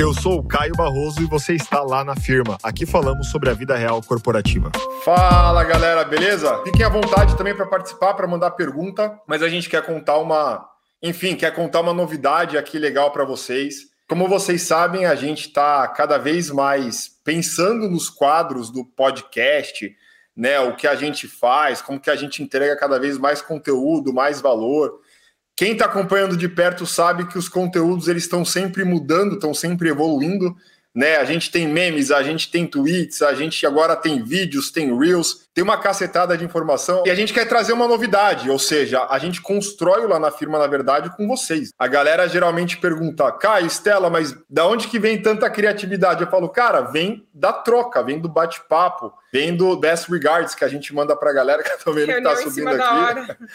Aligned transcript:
Eu 0.00 0.14
sou 0.14 0.38
o 0.38 0.42
Caio 0.42 0.72
Barroso 0.74 1.20
e 1.20 1.26
você 1.26 1.52
está 1.52 1.82
lá 1.82 2.02
na 2.02 2.16
firma. 2.16 2.56
Aqui 2.62 2.86
falamos 2.86 3.28
sobre 3.28 3.50
a 3.50 3.52
vida 3.52 3.76
real 3.76 4.00
corporativa. 4.02 4.72
Fala 5.04 5.62
galera, 5.62 6.02
beleza? 6.04 6.58
Fiquem 6.64 6.86
à 6.86 6.88
vontade 6.88 7.36
também 7.36 7.54
para 7.54 7.66
participar, 7.66 8.14
para 8.14 8.26
mandar 8.26 8.52
pergunta, 8.52 9.20
mas 9.26 9.42
a 9.42 9.48
gente 9.50 9.68
quer 9.68 9.84
contar 9.84 10.16
uma, 10.16 10.66
enfim, 11.02 11.36
quer 11.36 11.54
contar 11.54 11.80
uma 11.80 11.92
novidade 11.92 12.56
aqui 12.56 12.78
legal 12.78 13.10
para 13.10 13.26
vocês. 13.26 13.90
Como 14.08 14.26
vocês 14.26 14.62
sabem, 14.62 15.04
a 15.04 15.14
gente 15.14 15.48
está 15.48 15.86
cada 15.88 16.16
vez 16.16 16.50
mais 16.50 17.06
pensando 17.22 17.86
nos 17.86 18.08
quadros 18.08 18.70
do 18.70 18.86
podcast, 18.86 19.94
né? 20.34 20.58
O 20.60 20.76
que 20.76 20.86
a 20.86 20.94
gente 20.94 21.28
faz, 21.28 21.82
como 21.82 22.00
que 22.00 22.08
a 22.08 22.16
gente 22.16 22.42
entrega 22.42 22.74
cada 22.74 22.98
vez 22.98 23.18
mais 23.18 23.42
conteúdo, 23.42 24.14
mais 24.14 24.40
valor. 24.40 24.98
Quem 25.60 25.72
está 25.72 25.84
acompanhando 25.84 26.38
de 26.38 26.48
perto 26.48 26.86
sabe 26.86 27.26
que 27.26 27.36
os 27.36 27.46
conteúdos 27.46 28.08
eles 28.08 28.22
estão 28.22 28.46
sempre 28.46 28.82
mudando, 28.82 29.34
estão 29.34 29.52
sempre 29.52 29.90
evoluindo. 29.90 30.56
Né? 30.94 31.16
A 31.16 31.24
gente 31.26 31.50
tem 31.50 31.68
memes, 31.68 32.10
a 32.10 32.22
gente 32.22 32.50
tem 32.50 32.66
tweets, 32.66 33.20
a 33.20 33.34
gente 33.34 33.66
agora 33.66 33.94
tem 33.94 34.24
vídeos, 34.24 34.70
tem 34.70 34.98
reels, 34.98 35.46
tem 35.52 35.62
uma 35.62 35.76
cacetada 35.76 36.34
de 36.34 36.46
informação 36.46 37.02
e 37.04 37.10
a 37.10 37.14
gente 37.14 37.34
quer 37.34 37.46
trazer 37.46 37.74
uma 37.74 37.86
novidade, 37.86 38.48
ou 38.48 38.58
seja, 38.58 39.06
a 39.10 39.18
gente 39.18 39.42
constrói 39.42 40.06
lá 40.06 40.18
na 40.18 40.30
firma, 40.30 40.58
na 40.58 40.66
verdade, 40.66 41.14
com 41.14 41.28
vocês. 41.28 41.74
A 41.78 41.86
galera 41.86 42.26
geralmente 42.26 42.78
pergunta, 42.78 43.30
Caio, 43.30 43.66
Estela, 43.66 44.08
mas 44.08 44.34
da 44.48 44.66
onde 44.66 44.88
que 44.88 44.98
vem 44.98 45.20
tanta 45.20 45.50
criatividade? 45.50 46.22
Eu 46.22 46.30
falo, 46.30 46.48
cara, 46.48 46.80
vem 46.80 47.28
da 47.34 47.52
troca, 47.52 48.02
vem 48.02 48.18
do 48.18 48.30
bate-papo, 48.30 49.12
vem 49.30 49.54
do 49.54 49.76
best 49.76 50.10
regards 50.10 50.54
que 50.54 50.64
a 50.64 50.68
gente 50.68 50.94
manda 50.94 51.14
pra 51.14 51.34
galera 51.34 51.62
que 51.62 51.84
também 51.84 52.06
não 52.06 52.22
tá 52.22 52.36
subindo 52.36 52.68
aqui. 52.70 53.36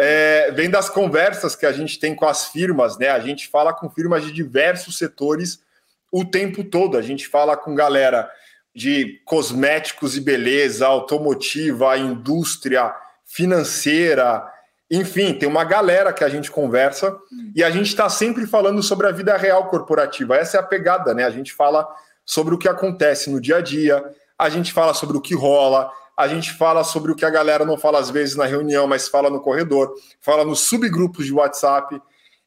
é, 0.00 0.52
vem 0.52 0.70
das 0.70 0.88
conversas 0.88 1.56
que 1.56 1.66
a 1.66 1.72
gente 1.72 1.98
tem 1.98 2.14
com 2.14 2.24
as 2.24 2.46
firmas, 2.46 2.96
né? 2.96 3.08
A 3.08 3.18
gente 3.18 3.48
fala 3.48 3.74
com 3.74 3.90
firmas 3.90 4.24
de 4.24 4.30
diversos 4.30 4.96
setores 4.96 5.60
o 6.12 6.24
tempo 6.24 6.62
todo. 6.62 6.96
A 6.96 7.02
gente 7.02 7.26
fala 7.26 7.56
com 7.56 7.74
galera 7.74 8.30
de 8.72 9.20
cosméticos 9.24 10.16
e 10.16 10.20
beleza, 10.20 10.86
automotiva, 10.86 11.98
indústria, 11.98 12.94
financeira, 13.24 14.48
enfim, 14.90 15.34
tem 15.34 15.48
uma 15.48 15.64
galera 15.64 16.12
que 16.12 16.24
a 16.24 16.28
gente 16.28 16.50
conversa 16.50 17.18
e 17.54 17.62
a 17.62 17.70
gente 17.70 17.88
está 17.88 18.08
sempre 18.08 18.46
falando 18.46 18.82
sobre 18.82 19.06
a 19.06 19.10
vida 19.10 19.36
real 19.36 19.66
corporativa. 19.68 20.36
Essa 20.36 20.56
é 20.56 20.60
a 20.60 20.62
pegada, 20.62 21.12
né? 21.12 21.24
A 21.24 21.30
gente 21.30 21.52
fala 21.52 21.86
sobre 22.24 22.54
o 22.54 22.58
que 22.58 22.68
acontece 22.68 23.30
no 23.30 23.40
dia 23.40 23.56
a 23.56 23.60
dia, 23.60 24.02
a 24.38 24.48
gente 24.48 24.72
fala 24.72 24.94
sobre 24.94 25.16
o 25.16 25.20
que 25.20 25.34
rola, 25.34 25.90
a 26.18 26.26
gente 26.26 26.52
fala 26.52 26.82
sobre 26.82 27.12
o 27.12 27.14
que 27.14 27.24
a 27.24 27.30
galera 27.30 27.64
não 27.64 27.78
fala 27.78 28.00
às 28.00 28.10
vezes 28.10 28.34
na 28.34 28.44
reunião, 28.44 28.88
mas 28.88 29.06
fala 29.06 29.30
no 29.30 29.40
corredor, 29.40 29.94
fala 30.20 30.44
nos 30.44 30.58
subgrupos 30.62 31.24
de 31.24 31.32
WhatsApp. 31.32 32.02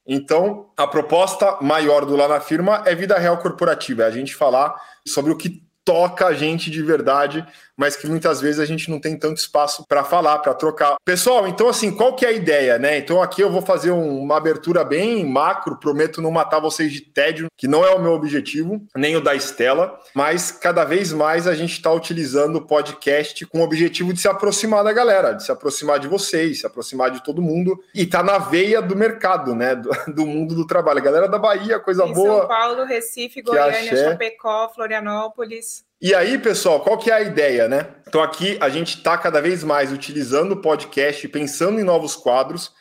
Então, 0.06 0.70
a 0.76 0.86
proposta 0.86 1.58
maior 1.62 2.06
do 2.06 2.18
Lá 2.18 2.28
na 2.28 2.42
Firma 2.42 2.84
é 2.86 2.94
vida 2.94 3.18
real 3.18 3.38
corporativa, 3.38 4.04
é 4.04 4.08
a 4.08 4.12
gente 4.12 4.36
falar 4.36 4.76
sobre 5.08 5.32
o 5.32 5.38
que 5.38 5.64
toca 5.86 6.28
a 6.28 6.34
gente 6.34 6.70
de 6.70 6.82
verdade, 6.84 7.48
mas 7.82 7.96
que 7.96 8.06
muitas 8.06 8.40
vezes 8.40 8.60
a 8.60 8.66
gente 8.66 8.92
não 8.92 9.00
tem 9.00 9.18
tanto 9.18 9.38
espaço 9.38 9.84
para 9.88 10.04
falar, 10.04 10.38
para 10.38 10.54
trocar. 10.54 10.98
Pessoal, 11.04 11.48
então 11.48 11.68
assim, 11.68 11.90
qual 11.90 12.16
que 12.16 12.24
é 12.24 12.30
a 12.30 12.32
ideia, 12.32 12.78
né? 12.78 13.00
Então 13.00 13.20
aqui 13.20 13.42
eu 13.42 13.50
vou 13.50 13.64
fazer 13.64 13.90
uma 13.90 14.38
abertura 14.38 14.84
bem 14.84 15.26
macro, 15.26 15.80
prometo 15.80 16.22
não 16.22 16.30
matar 16.30 16.60
vocês 16.60 16.94
de 16.94 17.02
tédio, 17.02 17.48
que 17.58 17.68
não 17.68 17.84
é 17.84 17.90
o 17.90 18.00
meu 18.00 18.12
objetivo, 18.12 18.80
nem 18.96 19.16
o 19.16 19.22
da 19.22 19.34
Estela, 19.34 20.00
mas 20.14 20.52
cada 20.52 20.84
vez 20.84 21.12
mais 21.12 21.48
a 21.48 21.56
gente 21.56 21.72
está 21.72 21.92
utilizando 21.92 22.58
o 22.58 22.68
podcast 22.68 23.48
com 23.48 23.62
o 23.62 23.64
objetivo 23.64 24.14
de 24.14 24.22
se 24.22 24.28
aproximar 24.28 24.84
da 24.84 24.94
galera, 24.94 25.34
de 25.34 25.44
se 25.44 25.52
aproximar 25.52 25.98
de 25.98 26.08
vocês, 26.08 26.60
se 26.60 26.68
aproximar 26.68 27.10
de 27.10 27.24
todo 27.24 27.42
mundo 27.42 27.84
e 27.96 28.06
tá 28.06 28.22
na 28.22 28.38
veia 28.38 28.80
do 28.80 28.96
mercado, 28.96 29.56
né? 29.56 29.74
Do, 29.74 29.90
do 30.14 30.28
mundo 30.28 30.54
do 30.54 30.68
trabalho. 30.68 31.00
A 31.00 31.04
galera 31.04 31.28
da 31.28 31.40
Bahia, 31.40 31.80
coisa 31.80 32.06
em 32.06 32.14
boa. 32.14 32.42
São 32.42 32.48
Paulo, 32.48 32.86
Recife, 32.86 33.42
Goiânia, 33.42 33.96
Chapecó, 33.96 34.70
Florianópolis. 34.70 35.90
E 36.02 36.16
aí, 36.16 36.40
pessoal, 36.40 36.80
qual 36.80 36.98
que 36.98 37.12
é 37.12 37.14
a 37.14 37.22
ideia, 37.22 37.68
né? 37.68 37.86
Então 38.08 38.24
aqui 38.24 38.58
a 38.60 38.70
gente 38.70 38.98
está 38.98 39.16
cada 39.20 39.40
vez 39.40 39.64
mais 39.64 39.92
utilizando 39.92 40.54
o 40.54 40.62
podcast, 40.62 41.28
pensando 41.28 41.80
em 41.80 41.84
novos 41.84 42.16
quadros, 42.16 42.72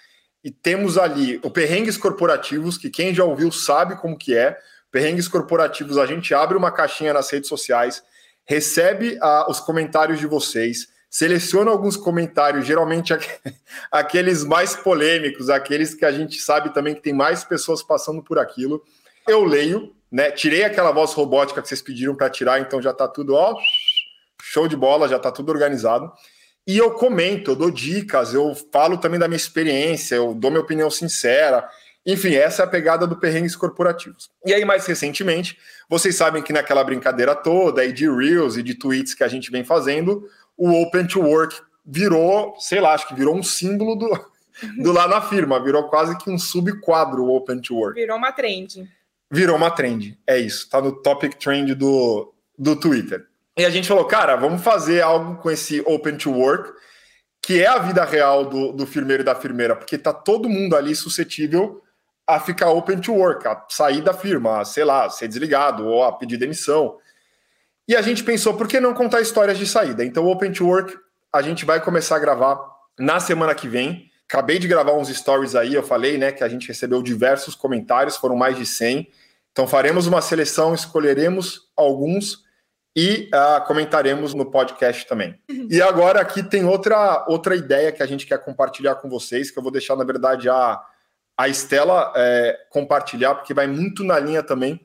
e 0.42 0.50
temos 0.50 0.96
ali 0.96 1.38
o 1.44 1.50
Perrengues 1.50 1.98
Corporativos, 1.98 2.78
que 2.78 2.88
quem 2.88 3.14
já 3.14 3.22
ouviu 3.22 3.52
sabe 3.52 3.96
como 3.96 4.16
que 4.16 4.34
é. 4.34 4.56
Perrengues 4.90 5.28
Corporativos, 5.28 5.98
a 5.98 6.06
gente 6.06 6.32
abre 6.32 6.56
uma 6.56 6.72
caixinha 6.72 7.12
nas 7.12 7.28
redes 7.28 7.50
sociais, 7.50 8.02
recebe 8.46 9.18
uh, 9.22 9.50
os 9.50 9.60
comentários 9.60 10.18
de 10.18 10.26
vocês, 10.26 10.88
seleciona 11.10 11.70
alguns 11.70 11.98
comentários, 11.98 12.64
geralmente 12.64 13.12
aqueles 13.92 14.44
mais 14.44 14.74
polêmicos, 14.74 15.50
aqueles 15.50 15.94
que 15.94 16.06
a 16.06 16.12
gente 16.12 16.40
sabe 16.40 16.72
também 16.72 16.94
que 16.94 17.02
tem 17.02 17.12
mais 17.12 17.44
pessoas 17.44 17.82
passando 17.82 18.22
por 18.22 18.38
aquilo. 18.38 18.82
Eu 19.28 19.44
leio, 19.44 19.94
né? 20.10 20.30
Tirei 20.30 20.64
aquela 20.64 20.90
voz 20.90 21.12
robótica 21.12 21.62
que 21.62 21.68
vocês 21.68 21.82
pediram 21.82 22.14
para 22.14 22.28
tirar, 22.28 22.60
então 22.60 22.82
já 22.82 22.90
está 22.90 23.06
tudo 23.06 23.34
ó, 23.34 23.56
show 24.42 24.66
de 24.66 24.76
bola, 24.76 25.08
já 25.08 25.16
está 25.16 25.30
tudo 25.30 25.50
organizado. 25.50 26.10
E 26.66 26.76
eu 26.76 26.90
comento, 26.92 27.52
eu 27.52 27.56
dou 27.56 27.70
dicas, 27.70 28.34
eu 28.34 28.54
falo 28.72 28.98
também 28.98 29.18
da 29.18 29.28
minha 29.28 29.36
experiência, 29.36 30.16
eu 30.16 30.34
dou 30.34 30.50
minha 30.50 30.62
opinião 30.62 30.90
sincera. 30.90 31.68
Enfim, 32.04 32.34
essa 32.34 32.62
é 32.62 32.64
a 32.64 32.68
pegada 32.68 33.06
do 33.06 33.16
perrengues 33.16 33.54
corporativos. 33.54 34.30
E 34.44 34.54
aí, 34.54 34.64
mais 34.64 34.86
recentemente, 34.86 35.58
vocês 35.88 36.16
sabem 36.16 36.42
que 36.42 36.52
naquela 36.52 36.82
brincadeira 36.82 37.34
toda, 37.34 37.82
aí 37.82 37.92
de 37.92 38.08
Reels 38.10 38.56
e 38.56 38.62
de 38.62 38.74
tweets 38.74 39.14
que 39.14 39.24
a 39.24 39.28
gente 39.28 39.50
vem 39.50 39.64
fazendo, 39.64 40.26
o 40.56 40.70
Open 40.82 41.06
to 41.06 41.20
Work 41.20 41.60
virou, 41.84 42.54
sei 42.58 42.80
lá, 42.80 42.94
acho 42.94 43.08
que 43.08 43.14
virou 43.14 43.34
um 43.34 43.42
símbolo 43.42 43.96
do, 43.96 44.30
do 44.82 44.92
lá 44.92 45.08
na 45.08 45.20
firma, 45.20 45.62
virou 45.62 45.88
quase 45.88 46.16
que 46.18 46.30
um 46.30 46.38
subquadro 46.38 47.24
o 47.24 47.36
Open 47.36 47.60
to 47.60 47.76
Work. 47.76 48.00
Virou 48.00 48.16
uma 48.16 48.32
trend 48.32 48.88
virou 49.30 49.56
uma 49.56 49.70
trend. 49.70 50.18
É 50.26 50.38
isso, 50.38 50.68
tá 50.68 50.80
no 50.80 50.92
topic 50.92 51.34
trend 51.34 51.74
do, 51.74 52.34
do 52.58 52.76
Twitter. 52.76 53.26
E 53.56 53.64
a 53.64 53.70
gente 53.70 53.88
falou, 53.88 54.04
cara, 54.04 54.36
vamos 54.36 54.62
fazer 54.62 55.02
algo 55.02 55.36
com 55.36 55.50
esse 55.50 55.80
Open 55.86 56.16
to 56.16 56.32
Work, 56.32 56.72
que 57.42 57.62
é 57.62 57.66
a 57.66 57.78
vida 57.78 58.04
real 58.04 58.44
do, 58.44 58.72
do 58.72 58.86
firmeiro 58.86 59.22
e 59.22 59.24
da 59.24 59.34
firmeira, 59.34 59.74
porque 59.74 59.98
tá 59.98 60.12
todo 60.12 60.48
mundo 60.48 60.76
ali 60.76 60.94
suscetível 60.94 61.82
a 62.26 62.38
ficar 62.38 62.70
open 62.70 63.00
to 63.00 63.12
work, 63.12 63.46
a 63.48 63.64
sair 63.68 64.02
da 64.02 64.14
firma, 64.14 64.60
a, 64.60 64.64
sei 64.64 64.84
lá, 64.84 65.10
ser 65.10 65.26
desligado 65.26 65.84
ou 65.84 66.04
a 66.04 66.12
pedir 66.12 66.36
demissão. 66.36 66.96
E 67.88 67.96
a 67.96 68.02
gente 68.02 68.22
pensou, 68.22 68.54
por 68.54 68.68
que 68.68 68.78
não 68.78 68.94
contar 68.94 69.20
histórias 69.20 69.58
de 69.58 69.66
saída? 69.66 70.04
Então, 70.04 70.24
o 70.24 70.30
Open 70.30 70.52
to 70.52 70.64
Work 70.64 70.96
a 71.32 71.42
gente 71.42 71.64
vai 71.64 71.80
começar 71.80 72.16
a 72.16 72.20
gravar 72.20 72.58
na 72.98 73.18
semana 73.18 73.54
que 73.54 73.66
vem. 73.66 74.09
Acabei 74.30 74.60
de 74.60 74.68
gravar 74.68 74.92
uns 74.92 75.08
stories 75.08 75.56
aí, 75.56 75.74
eu 75.74 75.82
falei, 75.82 76.16
né, 76.16 76.30
que 76.30 76.44
a 76.44 76.48
gente 76.48 76.68
recebeu 76.68 77.02
diversos 77.02 77.56
comentários, 77.56 78.16
foram 78.16 78.36
mais 78.36 78.56
de 78.56 78.64
100. 78.64 79.10
Então 79.50 79.66
faremos 79.66 80.06
uma 80.06 80.22
seleção, 80.22 80.72
escolheremos 80.72 81.68
alguns 81.76 82.44
e 82.94 83.28
uh, 83.34 83.66
comentaremos 83.66 84.32
no 84.32 84.48
podcast 84.48 85.04
também. 85.08 85.36
E 85.68 85.82
agora 85.82 86.20
aqui 86.20 86.44
tem 86.44 86.64
outra, 86.64 87.24
outra 87.26 87.56
ideia 87.56 87.90
que 87.90 88.04
a 88.04 88.06
gente 88.06 88.24
quer 88.24 88.38
compartilhar 88.38 88.94
com 88.94 89.10
vocês, 89.10 89.50
que 89.50 89.58
eu 89.58 89.64
vou 89.64 89.72
deixar, 89.72 89.96
na 89.96 90.04
verdade, 90.04 90.48
a, 90.48 90.80
a 91.36 91.48
Estela 91.48 92.12
é, 92.14 92.56
compartilhar, 92.70 93.34
porque 93.34 93.52
vai 93.52 93.66
muito 93.66 94.04
na 94.04 94.20
linha 94.20 94.44
também 94.44 94.78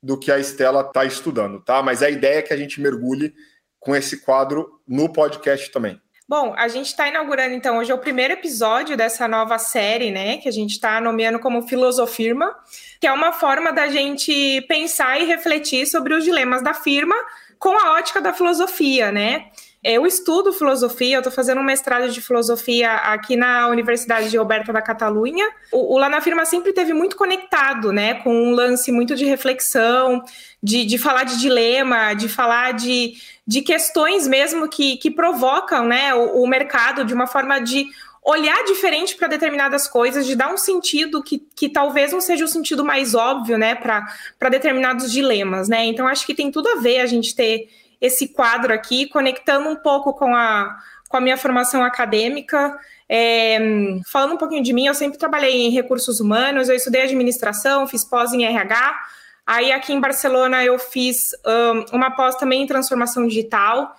do 0.00 0.16
que 0.16 0.30
a 0.30 0.38
Estela 0.38 0.82
está 0.82 1.04
estudando, 1.04 1.60
tá? 1.60 1.82
Mas 1.82 2.00
a 2.00 2.08
ideia 2.08 2.38
é 2.38 2.42
que 2.42 2.52
a 2.52 2.56
gente 2.56 2.80
mergulhe 2.80 3.34
com 3.80 3.96
esse 3.96 4.20
quadro 4.20 4.80
no 4.86 5.12
podcast 5.12 5.72
também. 5.72 6.00
Bom, 6.26 6.54
a 6.56 6.68
gente 6.68 6.86
está 6.86 7.06
inaugurando 7.06 7.54
então 7.54 7.76
hoje 7.76 7.92
é 7.92 7.94
o 7.94 7.98
primeiro 7.98 8.32
episódio 8.32 8.96
dessa 8.96 9.28
nova 9.28 9.58
série, 9.58 10.10
né? 10.10 10.38
Que 10.38 10.48
a 10.48 10.52
gente 10.52 10.70
está 10.70 10.98
nomeando 10.98 11.38
como 11.38 11.68
Filosofirma, 11.68 12.56
que 12.98 13.06
é 13.06 13.12
uma 13.12 13.30
forma 13.30 13.70
da 13.74 13.88
gente 13.88 14.62
pensar 14.62 15.20
e 15.20 15.26
refletir 15.26 15.86
sobre 15.86 16.14
os 16.14 16.24
dilemas 16.24 16.62
da 16.62 16.72
firma 16.72 17.14
com 17.58 17.76
a 17.78 17.92
ótica 17.92 18.22
da 18.22 18.32
filosofia, 18.32 19.12
né? 19.12 19.50
Eu 19.84 20.06
estudo 20.06 20.50
filosofia, 20.50 21.16
eu 21.16 21.20
estou 21.20 21.30
fazendo 21.30 21.60
um 21.60 21.64
mestrado 21.64 22.08
de 22.10 22.18
filosofia 22.22 22.90
aqui 22.90 23.36
na 23.36 23.68
Universidade 23.68 24.30
de 24.30 24.36
Roberta 24.38 24.72
da 24.72 24.80
Catalunha. 24.80 25.46
O, 25.70 25.94
o 25.94 25.98
Lá 25.98 26.08
na 26.08 26.22
Firma 26.22 26.46
sempre 26.46 26.72
teve 26.72 26.94
muito 26.94 27.16
conectado, 27.16 27.92
né, 27.92 28.14
com 28.14 28.34
um 28.34 28.52
lance 28.52 28.90
muito 28.90 29.14
de 29.14 29.26
reflexão, 29.26 30.24
de, 30.62 30.86
de 30.86 30.96
falar 30.96 31.24
de 31.24 31.38
dilema, 31.38 32.14
de 32.14 32.30
falar 32.30 32.72
de, 32.72 33.12
de 33.46 33.60
questões 33.60 34.26
mesmo 34.26 34.70
que, 34.70 34.96
que 34.96 35.10
provocam, 35.10 35.84
né, 35.84 36.14
o, 36.14 36.42
o 36.42 36.48
mercado 36.48 37.04
de 37.04 37.12
uma 37.12 37.26
forma 37.26 37.60
de 37.60 37.86
olhar 38.24 38.64
diferente 38.64 39.14
para 39.14 39.28
determinadas 39.28 39.86
coisas, 39.86 40.24
de 40.24 40.34
dar 40.34 40.50
um 40.50 40.56
sentido 40.56 41.22
que, 41.22 41.46
que 41.54 41.68
talvez 41.68 42.10
não 42.10 42.22
seja 42.22 42.46
o 42.46 42.48
sentido 42.48 42.82
mais 42.82 43.14
óbvio, 43.14 43.58
né, 43.58 43.74
para 43.74 44.48
determinados 44.48 45.12
dilemas, 45.12 45.68
né? 45.68 45.84
Então 45.84 46.08
acho 46.08 46.24
que 46.24 46.34
tem 46.34 46.50
tudo 46.50 46.70
a 46.70 46.76
ver 46.76 47.00
a 47.00 47.06
gente 47.06 47.36
ter 47.36 47.68
esse 48.04 48.28
quadro 48.28 48.72
aqui, 48.72 49.06
conectando 49.06 49.68
um 49.68 49.76
pouco 49.76 50.12
com 50.12 50.36
a, 50.36 50.76
com 51.08 51.16
a 51.16 51.20
minha 51.20 51.36
formação 51.36 51.82
acadêmica. 51.82 52.78
É, 53.08 53.58
falando 54.06 54.34
um 54.34 54.36
pouquinho 54.36 54.62
de 54.62 54.72
mim, 54.72 54.86
eu 54.86 54.94
sempre 54.94 55.18
trabalhei 55.18 55.62
em 55.62 55.70
recursos 55.70 56.20
humanos, 56.20 56.68
eu 56.68 56.76
estudei 56.76 57.02
administração, 57.02 57.86
fiz 57.86 58.04
pós 58.04 58.32
em 58.32 58.44
RH. 58.44 58.94
Aí 59.46 59.72
aqui 59.72 59.92
em 59.92 60.00
Barcelona 60.00 60.62
eu 60.64 60.78
fiz 60.78 61.30
um, 61.46 61.96
uma 61.96 62.10
pós 62.10 62.34
também 62.36 62.62
em 62.62 62.66
transformação 62.66 63.26
digital. 63.26 63.96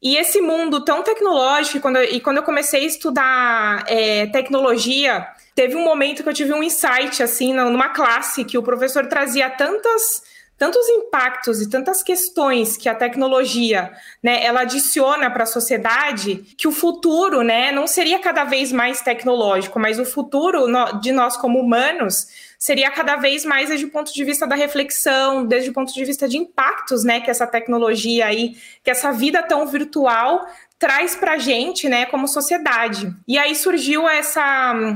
E 0.00 0.16
esse 0.16 0.40
mundo 0.40 0.84
tão 0.84 1.02
tecnológico, 1.02 1.80
quando 1.80 1.96
eu, 1.96 2.04
e 2.04 2.20
quando 2.20 2.38
eu 2.38 2.42
comecei 2.44 2.82
a 2.82 2.86
estudar 2.86 3.84
é, 3.88 4.26
tecnologia, 4.26 5.26
teve 5.54 5.74
um 5.76 5.84
momento 5.84 6.22
que 6.22 6.28
eu 6.28 6.34
tive 6.34 6.52
um 6.52 6.62
insight, 6.62 7.20
assim, 7.20 7.52
numa 7.52 7.88
classe, 7.88 8.44
que 8.44 8.56
o 8.56 8.62
professor 8.62 9.06
trazia 9.06 9.50
tantas 9.50 10.22
tantos 10.58 10.88
impactos 10.88 11.62
e 11.62 11.70
tantas 11.70 12.02
questões 12.02 12.76
que 12.76 12.88
a 12.88 12.94
tecnologia, 12.94 13.92
né, 14.20 14.44
ela 14.44 14.62
adiciona 14.62 15.30
para 15.30 15.44
a 15.44 15.46
sociedade, 15.46 16.44
que 16.58 16.66
o 16.66 16.72
futuro, 16.72 17.42
né, 17.42 17.70
não 17.70 17.86
seria 17.86 18.18
cada 18.18 18.42
vez 18.42 18.72
mais 18.72 19.00
tecnológico, 19.00 19.78
mas 19.78 20.00
o 20.00 20.04
futuro 20.04 20.66
de 21.00 21.12
nós 21.12 21.36
como 21.36 21.60
humanos 21.60 22.26
seria 22.58 22.90
cada 22.90 23.14
vez 23.14 23.44
mais 23.44 23.68
desde 23.68 23.86
o 23.86 23.90
ponto 23.90 24.12
de 24.12 24.24
vista 24.24 24.44
da 24.44 24.56
reflexão, 24.56 25.46
desde 25.46 25.70
o 25.70 25.72
ponto 25.72 25.94
de 25.94 26.04
vista 26.04 26.28
de 26.28 26.36
impactos, 26.36 27.04
né, 27.04 27.20
que 27.20 27.30
essa 27.30 27.46
tecnologia 27.46 28.26
aí, 28.26 28.56
que 28.82 28.90
essa 28.90 29.12
vida 29.12 29.40
tão 29.44 29.64
virtual 29.64 30.44
traz 30.76 31.14
para 31.14 31.32
a 31.34 31.38
gente, 31.38 31.88
né, 31.88 32.06
como 32.06 32.26
sociedade. 32.26 33.12
E 33.28 33.38
aí 33.38 33.54
surgiu 33.54 34.08
essa 34.08 34.94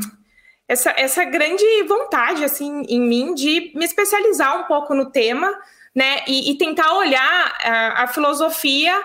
essa, 0.73 0.95
essa 0.97 1.25
grande 1.25 1.65
vontade 1.87 2.43
assim 2.45 2.83
em 2.89 3.01
mim 3.01 3.35
de 3.35 3.73
me 3.75 3.85
especializar 3.85 4.59
um 4.59 4.65
pouco 4.65 4.95
no 4.95 5.11
tema, 5.11 5.53
né, 5.95 6.23
e, 6.27 6.51
e 6.51 6.57
tentar 6.57 6.97
olhar 6.97 7.55
a, 7.63 8.05
a 8.05 8.07
filosofia 8.07 8.99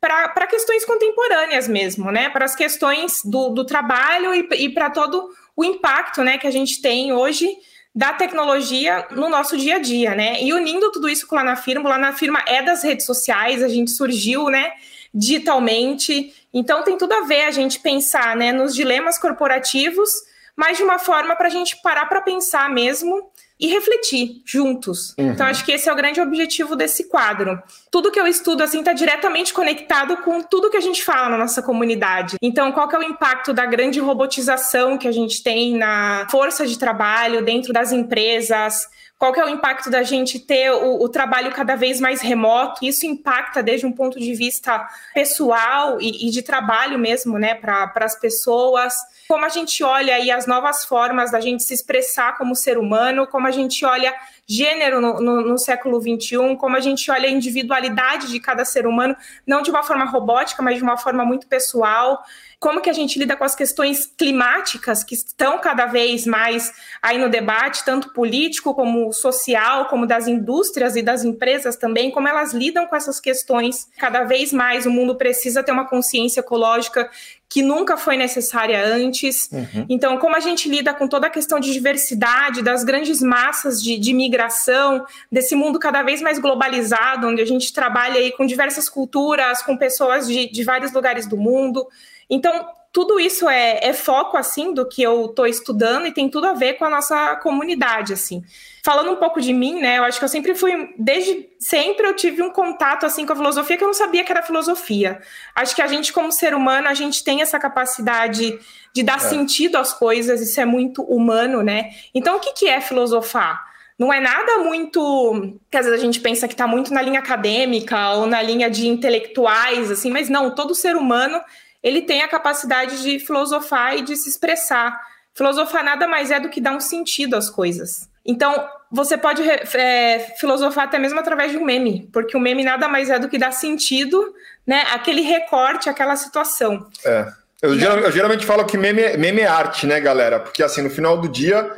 para 0.00 0.46
questões 0.46 0.86
contemporâneas 0.86 1.68
mesmo, 1.68 2.10
né, 2.10 2.30
para 2.30 2.46
as 2.46 2.56
questões 2.56 3.20
do, 3.22 3.50
do 3.50 3.66
trabalho 3.66 4.34
e, 4.34 4.48
e 4.54 4.68
para 4.70 4.88
todo 4.88 5.28
o 5.54 5.62
impacto, 5.62 6.24
né, 6.24 6.38
que 6.38 6.46
a 6.46 6.50
gente 6.50 6.80
tem 6.80 7.12
hoje 7.12 7.54
da 7.94 8.14
tecnologia 8.14 9.06
no 9.10 9.28
nosso 9.28 9.58
dia 9.58 9.76
a 9.76 9.78
dia, 9.78 10.14
né? 10.14 10.40
E 10.40 10.52
unindo 10.54 10.92
tudo 10.92 11.08
isso 11.08 11.26
com 11.26 11.34
lá 11.34 11.42
na 11.42 11.56
firma, 11.56 11.90
lá 11.90 11.98
na 11.98 12.12
firma 12.12 12.40
é 12.46 12.62
das 12.62 12.84
redes 12.84 13.04
sociais, 13.04 13.64
a 13.64 13.68
gente 13.68 13.90
surgiu, 13.90 14.48
né, 14.48 14.72
digitalmente. 15.12 16.32
Então 16.54 16.84
tem 16.84 16.96
tudo 16.96 17.12
a 17.12 17.22
ver 17.22 17.42
a 17.42 17.50
gente 17.50 17.80
pensar, 17.80 18.36
né, 18.36 18.52
nos 18.52 18.74
dilemas 18.74 19.18
corporativos 19.18 20.29
mas 20.60 20.76
de 20.76 20.82
uma 20.82 20.98
forma 20.98 21.34
para 21.34 21.46
a 21.46 21.50
gente 21.50 21.80
parar 21.80 22.04
para 22.04 22.20
pensar 22.20 22.68
mesmo 22.68 23.30
e 23.58 23.66
refletir 23.68 24.42
juntos. 24.44 25.14
Uhum. 25.18 25.30
Então, 25.30 25.46
acho 25.46 25.64
que 25.64 25.72
esse 25.72 25.88
é 25.88 25.92
o 25.92 25.96
grande 25.96 26.20
objetivo 26.20 26.76
desse 26.76 27.08
quadro. 27.08 27.58
Tudo 27.90 28.10
que 28.10 28.20
eu 28.20 28.26
estudo, 28.26 28.62
assim, 28.62 28.80
está 28.80 28.92
diretamente 28.92 29.54
conectado 29.54 30.18
com 30.18 30.42
tudo 30.42 30.68
que 30.68 30.76
a 30.76 30.82
gente 30.82 31.02
fala 31.02 31.30
na 31.30 31.38
nossa 31.38 31.62
comunidade. 31.62 32.36
Então, 32.42 32.72
qual 32.72 32.86
que 32.88 32.94
é 32.94 32.98
o 32.98 33.02
impacto 33.02 33.54
da 33.54 33.64
grande 33.64 34.00
robotização 34.00 34.98
que 34.98 35.08
a 35.08 35.12
gente 35.12 35.42
tem 35.42 35.78
na 35.78 36.26
força 36.30 36.66
de 36.66 36.78
trabalho 36.78 37.42
dentro 37.42 37.72
das 37.72 37.90
empresas? 37.90 38.86
Qual 39.20 39.34
que 39.34 39.38
é 39.38 39.44
o 39.44 39.50
impacto 39.50 39.90
da 39.90 40.02
gente 40.02 40.38
ter 40.38 40.70
o, 40.70 41.02
o 41.02 41.06
trabalho 41.06 41.52
cada 41.52 41.76
vez 41.76 42.00
mais 42.00 42.22
remoto? 42.22 42.82
Isso 42.82 43.04
impacta 43.04 43.62
desde 43.62 43.84
um 43.84 43.92
ponto 43.92 44.18
de 44.18 44.34
vista 44.34 44.88
pessoal 45.12 46.00
e, 46.00 46.26
e 46.26 46.30
de 46.30 46.40
trabalho 46.40 46.98
mesmo, 46.98 47.38
né, 47.38 47.54
para 47.54 47.92
as 47.96 48.18
pessoas 48.18 48.94
como 49.30 49.44
a 49.44 49.48
gente 49.48 49.84
olha 49.84 50.16
aí 50.16 50.28
as 50.28 50.44
novas 50.44 50.84
formas 50.84 51.30
da 51.30 51.38
gente 51.38 51.62
se 51.62 51.72
expressar 51.72 52.36
como 52.36 52.56
ser 52.56 52.76
humano, 52.76 53.28
como 53.28 53.46
a 53.46 53.52
gente 53.52 53.84
olha 53.84 54.12
gênero 54.50 55.00
no, 55.00 55.20
no, 55.20 55.40
no, 55.42 55.58
século 55.58 56.00
XXI, 56.00 56.56
como 56.58 56.76
a 56.76 56.80
gente 56.80 57.08
olha 57.08 57.28
a 57.28 57.30
individualidade 57.30 58.28
de 58.28 58.40
cada 58.40 58.64
ser 58.64 58.84
humano, 58.84 59.14
não 59.46 59.62
de 59.62 59.70
uma 59.70 59.84
forma 59.84 60.04
robótica, 60.04 60.60
mas 60.60 60.78
de 60.78 60.82
uma 60.82 60.96
forma 60.96 61.24
muito 61.24 61.46
pessoal 61.46 62.20
como 62.60 62.82
que 62.82 62.90
a 62.90 62.92
gente 62.92 63.18
lida 63.18 63.36
com 63.38 63.42
as 63.42 63.54
questões 63.54 64.04
climáticas 64.04 65.02
que 65.02 65.14
estão 65.14 65.58
cada 65.58 65.86
vez 65.86 66.26
mais 66.26 66.70
aí 67.00 67.16
no 67.16 67.30
debate, 67.30 67.86
tanto 67.86 68.12
político 68.12 68.74
como 68.74 69.10
social, 69.14 69.86
como 69.86 70.06
das 70.06 70.28
indústrias 70.28 70.94
e 70.94 71.00
das 71.00 71.24
empresas 71.24 71.76
também, 71.76 72.10
como 72.10 72.28
elas 72.28 72.52
lidam 72.52 72.86
com 72.86 72.94
essas 72.94 73.18
questões. 73.18 73.88
Cada 73.96 74.24
vez 74.24 74.52
mais 74.52 74.84
o 74.84 74.90
mundo 74.90 75.16
precisa 75.16 75.62
ter 75.62 75.72
uma 75.72 75.88
consciência 75.88 76.40
ecológica 76.40 77.10
que 77.50 77.62
nunca 77.62 77.96
foi 77.96 78.16
necessária 78.16 78.80
antes. 78.80 79.50
Uhum. 79.52 79.84
Então, 79.88 80.16
como 80.18 80.36
a 80.36 80.40
gente 80.40 80.68
lida 80.68 80.94
com 80.94 81.08
toda 81.08 81.26
a 81.26 81.30
questão 81.30 81.58
de 81.58 81.72
diversidade, 81.72 82.62
das 82.62 82.84
grandes 82.84 83.20
massas 83.20 83.82
de, 83.82 83.98
de 83.98 84.14
migração, 84.14 85.04
desse 85.30 85.56
mundo 85.56 85.76
cada 85.76 86.00
vez 86.04 86.22
mais 86.22 86.38
globalizado, 86.38 87.26
onde 87.26 87.42
a 87.42 87.44
gente 87.44 87.72
trabalha 87.72 88.20
aí 88.20 88.30
com 88.30 88.46
diversas 88.46 88.88
culturas, 88.88 89.62
com 89.62 89.76
pessoas 89.76 90.28
de, 90.28 90.48
de 90.48 90.62
vários 90.62 90.92
lugares 90.92 91.26
do 91.26 91.36
mundo. 91.36 91.88
Então, 92.30 92.68
tudo 92.92 93.20
isso 93.20 93.48
é, 93.48 93.78
é 93.82 93.92
foco, 93.92 94.36
assim, 94.36 94.74
do 94.74 94.86
que 94.88 95.00
eu 95.00 95.26
estou 95.26 95.46
estudando 95.46 96.06
e 96.06 96.12
tem 96.12 96.28
tudo 96.28 96.46
a 96.48 96.54
ver 96.54 96.74
com 96.74 96.84
a 96.84 96.90
nossa 96.90 97.36
comunidade, 97.36 98.12
assim. 98.12 98.42
Falando 98.84 99.12
um 99.12 99.16
pouco 99.16 99.40
de 99.40 99.52
mim, 99.52 99.80
né, 99.80 99.98
eu 99.98 100.04
acho 100.04 100.18
que 100.18 100.24
eu 100.24 100.28
sempre 100.28 100.54
fui, 100.56 100.92
desde 100.98 101.48
sempre 101.58 102.04
eu 102.06 102.16
tive 102.16 102.42
um 102.42 102.50
contato, 102.50 103.06
assim, 103.06 103.24
com 103.24 103.32
a 103.32 103.36
filosofia 103.36 103.76
que 103.76 103.84
eu 103.84 103.88
não 103.88 103.94
sabia 103.94 104.24
que 104.24 104.32
era 104.32 104.42
filosofia. 104.42 105.20
Acho 105.54 105.76
que 105.76 105.82
a 105.82 105.86
gente, 105.86 106.12
como 106.12 106.32
ser 106.32 106.52
humano, 106.52 106.88
a 106.88 106.94
gente 106.94 107.22
tem 107.22 107.42
essa 107.42 107.60
capacidade 107.60 108.58
de 108.92 109.02
dar 109.04 109.18
é. 109.18 109.20
sentido 109.20 109.76
às 109.76 109.92
coisas, 109.92 110.40
isso 110.40 110.60
é 110.60 110.64
muito 110.64 111.02
humano, 111.02 111.62
né? 111.62 111.90
Então, 112.12 112.38
o 112.38 112.40
que, 112.40 112.52
que 112.52 112.68
é 112.68 112.80
filosofar? 112.80 113.70
não 113.96 114.10
é 114.10 114.18
nada 114.18 114.56
muito 114.64 115.58
que 115.70 115.76
às 115.76 115.84
vezes 115.84 116.00
a 116.00 116.02
gente 116.02 116.20
pensa 116.20 116.48
que 116.48 116.54
está 116.54 116.66
muito 116.66 116.90
na 116.90 117.02
linha 117.02 117.18
acadêmica 117.18 118.12
ou 118.12 118.24
na 118.24 118.40
linha 118.40 118.70
de 118.70 118.88
intelectuais, 118.88 119.90
assim, 119.90 120.10
mas 120.10 120.30
não, 120.30 120.54
todo 120.54 120.74
ser 120.74 120.96
humano 120.96 121.38
ele 121.82 122.02
tem 122.02 122.22
a 122.22 122.28
capacidade 122.28 123.02
de 123.02 123.18
filosofar 123.18 123.96
e 123.96 124.02
de 124.02 124.16
se 124.16 124.28
expressar. 124.28 125.00
Filosofar 125.34 125.84
nada 125.84 126.06
mais 126.06 126.30
é 126.30 126.38
do 126.38 126.48
que 126.48 126.60
dar 126.60 126.72
um 126.72 126.80
sentido 126.80 127.36
às 127.36 127.48
coisas. 127.48 128.08
Então, 128.24 128.68
você 128.90 129.16
pode 129.16 129.42
é, 129.48 130.34
filosofar 130.38 130.84
até 130.84 130.98
mesmo 130.98 131.18
através 131.18 131.52
de 131.52 131.58
um 131.58 131.64
meme, 131.64 132.08
porque 132.12 132.36
o 132.36 132.40
meme 132.40 132.64
nada 132.64 132.88
mais 132.88 133.08
é 133.08 133.18
do 133.18 133.28
que 133.28 133.38
dar 133.38 133.52
sentido, 133.52 134.34
né? 134.66 134.84
Aquele 134.92 135.22
recorte, 135.22 135.88
aquela 135.88 136.16
situação. 136.16 136.86
É. 137.04 137.26
Eu, 137.62 137.78
geralmente, 137.78 138.06
eu 138.06 138.12
geralmente 138.12 138.46
falo 138.46 138.64
que 138.64 138.76
meme, 138.76 139.16
meme 139.18 139.40
é 139.40 139.46
arte, 139.46 139.86
né, 139.86 140.00
galera? 140.00 140.40
Porque 140.40 140.62
assim, 140.62 140.82
no 140.82 140.90
final 140.90 141.18
do 141.18 141.28
dia, 141.28 141.70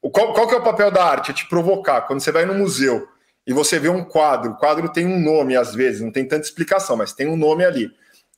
qual, 0.00 0.32
qual 0.32 0.48
que 0.48 0.54
é 0.54 0.58
o 0.58 0.62
papel 0.62 0.90
da 0.90 1.04
arte? 1.04 1.30
É 1.30 1.34
te 1.34 1.46
provocar. 1.46 2.02
Quando 2.02 2.20
você 2.20 2.32
vai 2.32 2.46
no 2.46 2.54
museu 2.54 3.06
e 3.46 3.52
você 3.52 3.78
vê 3.78 3.88
um 3.88 4.02
quadro, 4.02 4.52
o 4.52 4.56
quadro 4.56 4.88
tem 4.88 5.06
um 5.06 5.20
nome 5.20 5.54
às 5.54 5.74
vezes, 5.74 6.00
não 6.00 6.10
tem 6.10 6.26
tanta 6.26 6.44
explicação, 6.44 6.96
mas 6.96 7.12
tem 7.12 7.28
um 7.28 7.36
nome 7.36 7.64
ali 7.64 7.90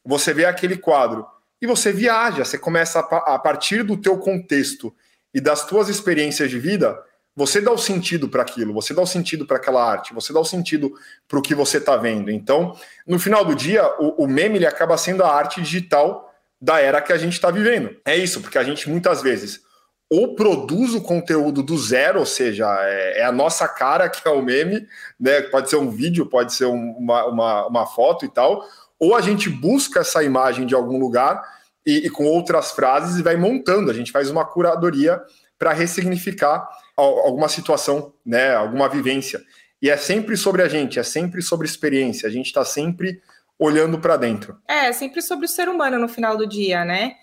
você 0.05 0.33
vê 0.33 0.45
aquele 0.45 0.77
quadro 0.77 1.27
e 1.61 1.67
você 1.67 1.93
viaja, 1.93 2.45
você 2.45 2.59
começa 2.59 3.01
a, 3.01 3.39
partir 3.39 3.83
do 3.83 3.97
teu 3.97 4.19
contexto 4.19 4.95
e 5.35 5.41
das 5.41 5.67
tuas 5.67 5.89
experiências 5.89 6.51
de 6.51 6.59
vida, 6.59 6.99
você 7.35 7.61
dá 7.61 7.71
o 7.71 7.79
sentido 7.79 8.29
para 8.29 8.43
aquilo, 8.43 8.73
você 8.73 8.93
dá 8.95 9.03
o 9.03 9.07
sentido 9.07 9.47
para 9.47 9.57
aquela 9.57 9.85
arte, 9.85 10.15
você 10.15 10.33
dá 10.33 10.41
o 10.41 10.45
sentido 10.45 10.93
para 11.27 11.39
o 11.39 11.43
que 11.43 11.55
você 11.55 11.79
está 11.79 11.97
vendo. 11.97 12.31
Então, 12.31 12.77
no 13.07 13.19
final 13.19 13.45
do 13.45 13.55
dia, 13.55 13.85
o, 14.01 14.25
o 14.25 14.27
meme 14.27 14.57
ele 14.57 14.67
acaba 14.67 14.97
sendo 14.97 15.23
a 15.23 15.33
arte 15.33 15.61
digital 15.61 16.33
da 16.61 16.81
era 16.81 17.01
que 17.01 17.13
a 17.13 17.19
gente 17.19 17.35
está 17.35 17.51
vivendo. 17.51 17.97
É 18.05 18.17
isso, 18.17 18.41
porque 18.41 18.59
a 18.59 18.65
gente 18.65 18.89
muitas 18.89 19.23
vezes 19.23 19.63
ou 20.11 20.35
produz 20.35 20.95
o 20.95 21.03
conteúdo 21.03 21.63
do 21.63 21.77
zero, 21.77 22.21
ou 22.21 22.27
seja, 22.27 22.67
é, 22.81 23.21
é 23.21 23.25
a 23.25 23.33
nossa 23.33 23.69
cara 23.69 24.09
que 24.09 24.27
é 24.27 24.31
o 24.31 24.41
meme, 24.41 24.87
né? 25.21 25.43
Pode 25.43 25.69
ser 25.69 25.77
um 25.77 25.91
vídeo, 25.91 26.27
pode 26.27 26.55
ser 26.55 26.65
um, 26.65 26.93
uma, 26.93 27.27
uma, 27.27 27.67
uma 27.67 27.87
foto 27.87 28.25
e 28.25 28.29
tal, 28.29 28.65
ou 28.99 29.15
a 29.15 29.21
gente 29.21 29.49
busca 29.49 30.01
essa 30.01 30.23
imagem 30.23 30.67
de 30.67 30.75
algum 30.75 30.99
lugar 30.99 31.43
e, 31.87 32.07
e 32.07 32.11
com 32.11 32.25
outras 32.25 32.73
frases 32.73 33.19
e 33.19 33.23
vai 33.23 33.37
montando, 33.37 33.91
a 33.91 33.95
gente 33.95 34.13
faz 34.13 34.31
uma 34.31 34.45
curadoria 34.45 35.21
para 35.59 35.73
ressignificar 35.73 36.69
alguma 36.97 37.49
situação, 37.49 38.13
né, 38.25 38.55
alguma 38.55 38.89
vivência. 38.89 39.41
E 39.81 39.89
é 39.89 39.97
sempre 39.97 40.37
sobre 40.37 40.63
a 40.63 40.69
gente, 40.69 40.99
é 40.99 41.03
sempre 41.03 41.41
sobre 41.41 41.67
experiência, 41.67 42.29
a 42.29 42.33
gente 42.33 42.47
está 42.47 42.65
sempre 42.65 43.21
olhando 43.59 43.99
para 43.99 44.17
dentro. 44.17 44.57
É, 44.69 44.87
é, 44.87 44.93
sempre 44.93 45.23
sobre 45.23 45.47
o 45.47 45.49
ser 45.49 45.69
humano 45.69 45.99
no 45.99 46.09
final 46.09 46.37
do 46.37 46.47
dia, 46.47 46.85
né? 46.85 47.15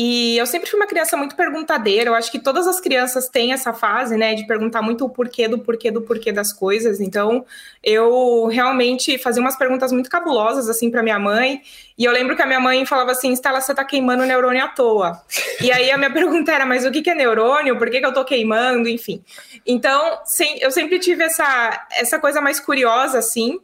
E 0.00 0.38
eu 0.38 0.46
sempre 0.46 0.70
fui 0.70 0.78
uma 0.78 0.86
criança 0.86 1.16
muito 1.16 1.34
perguntadeira. 1.34 2.08
Eu 2.08 2.14
acho 2.14 2.30
que 2.30 2.38
todas 2.38 2.68
as 2.68 2.80
crianças 2.80 3.28
têm 3.28 3.52
essa 3.52 3.72
fase, 3.72 4.16
né, 4.16 4.32
de 4.36 4.46
perguntar 4.46 4.80
muito 4.80 5.04
o 5.04 5.10
porquê 5.10 5.48
do 5.48 5.58
porquê 5.58 5.90
do 5.90 6.02
porquê 6.02 6.30
das 6.30 6.52
coisas. 6.52 7.00
Então, 7.00 7.44
eu 7.82 8.46
realmente 8.46 9.18
fazia 9.18 9.42
umas 9.42 9.58
perguntas 9.58 9.90
muito 9.90 10.08
cabulosas 10.08 10.68
assim 10.68 10.88
para 10.88 11.02
minha 11.02 11.18
mãe. 11.18 11.62
E 11.98 12.04
eu 12.04 12.12
lembro 12.12 12.36
que 12.36 12.42
a 12.42 12.46
minha 12.46 12.60
mãe 12.60 12.86
falava 12.86 13.10
assim: 13.10 13.32
"Estela, 13.32 13.60
você 13.60 13.74
tá 13.74 13.84
queimando 13.84 14.24
neurônio 14.24 14.62
à 14.64 14.68
toa". 14.68 15.20
E 15.60 15.72
aí 15.72 15.90
a 15.90 15.98
minha 15.98 16.12
pergunta 16.14 16.52
era: 16.52 16.64
"Mas 16.64 16.86
o 16.86 16.92
que 16.92 17.10
é 17.10 17.14
neurônio? 17.16 17.76
Por 17.76 17.90
que, 17.90 17.96
eu 17.96 18.14
tô 18.14 18.24
queimando?", 18.24 18.88
enfim. 18.88 19.24
Então, 19.66 20.20
eu 20.60 20.70
sempre 20.70 21.00
tive 21.00 21.24
essa 21.24 21.88
essa 21.90 22.20
coisa 22.20 22.40
mais 22.40 22.60
curiosa 22.60 23.18
assim. 23.18 23.58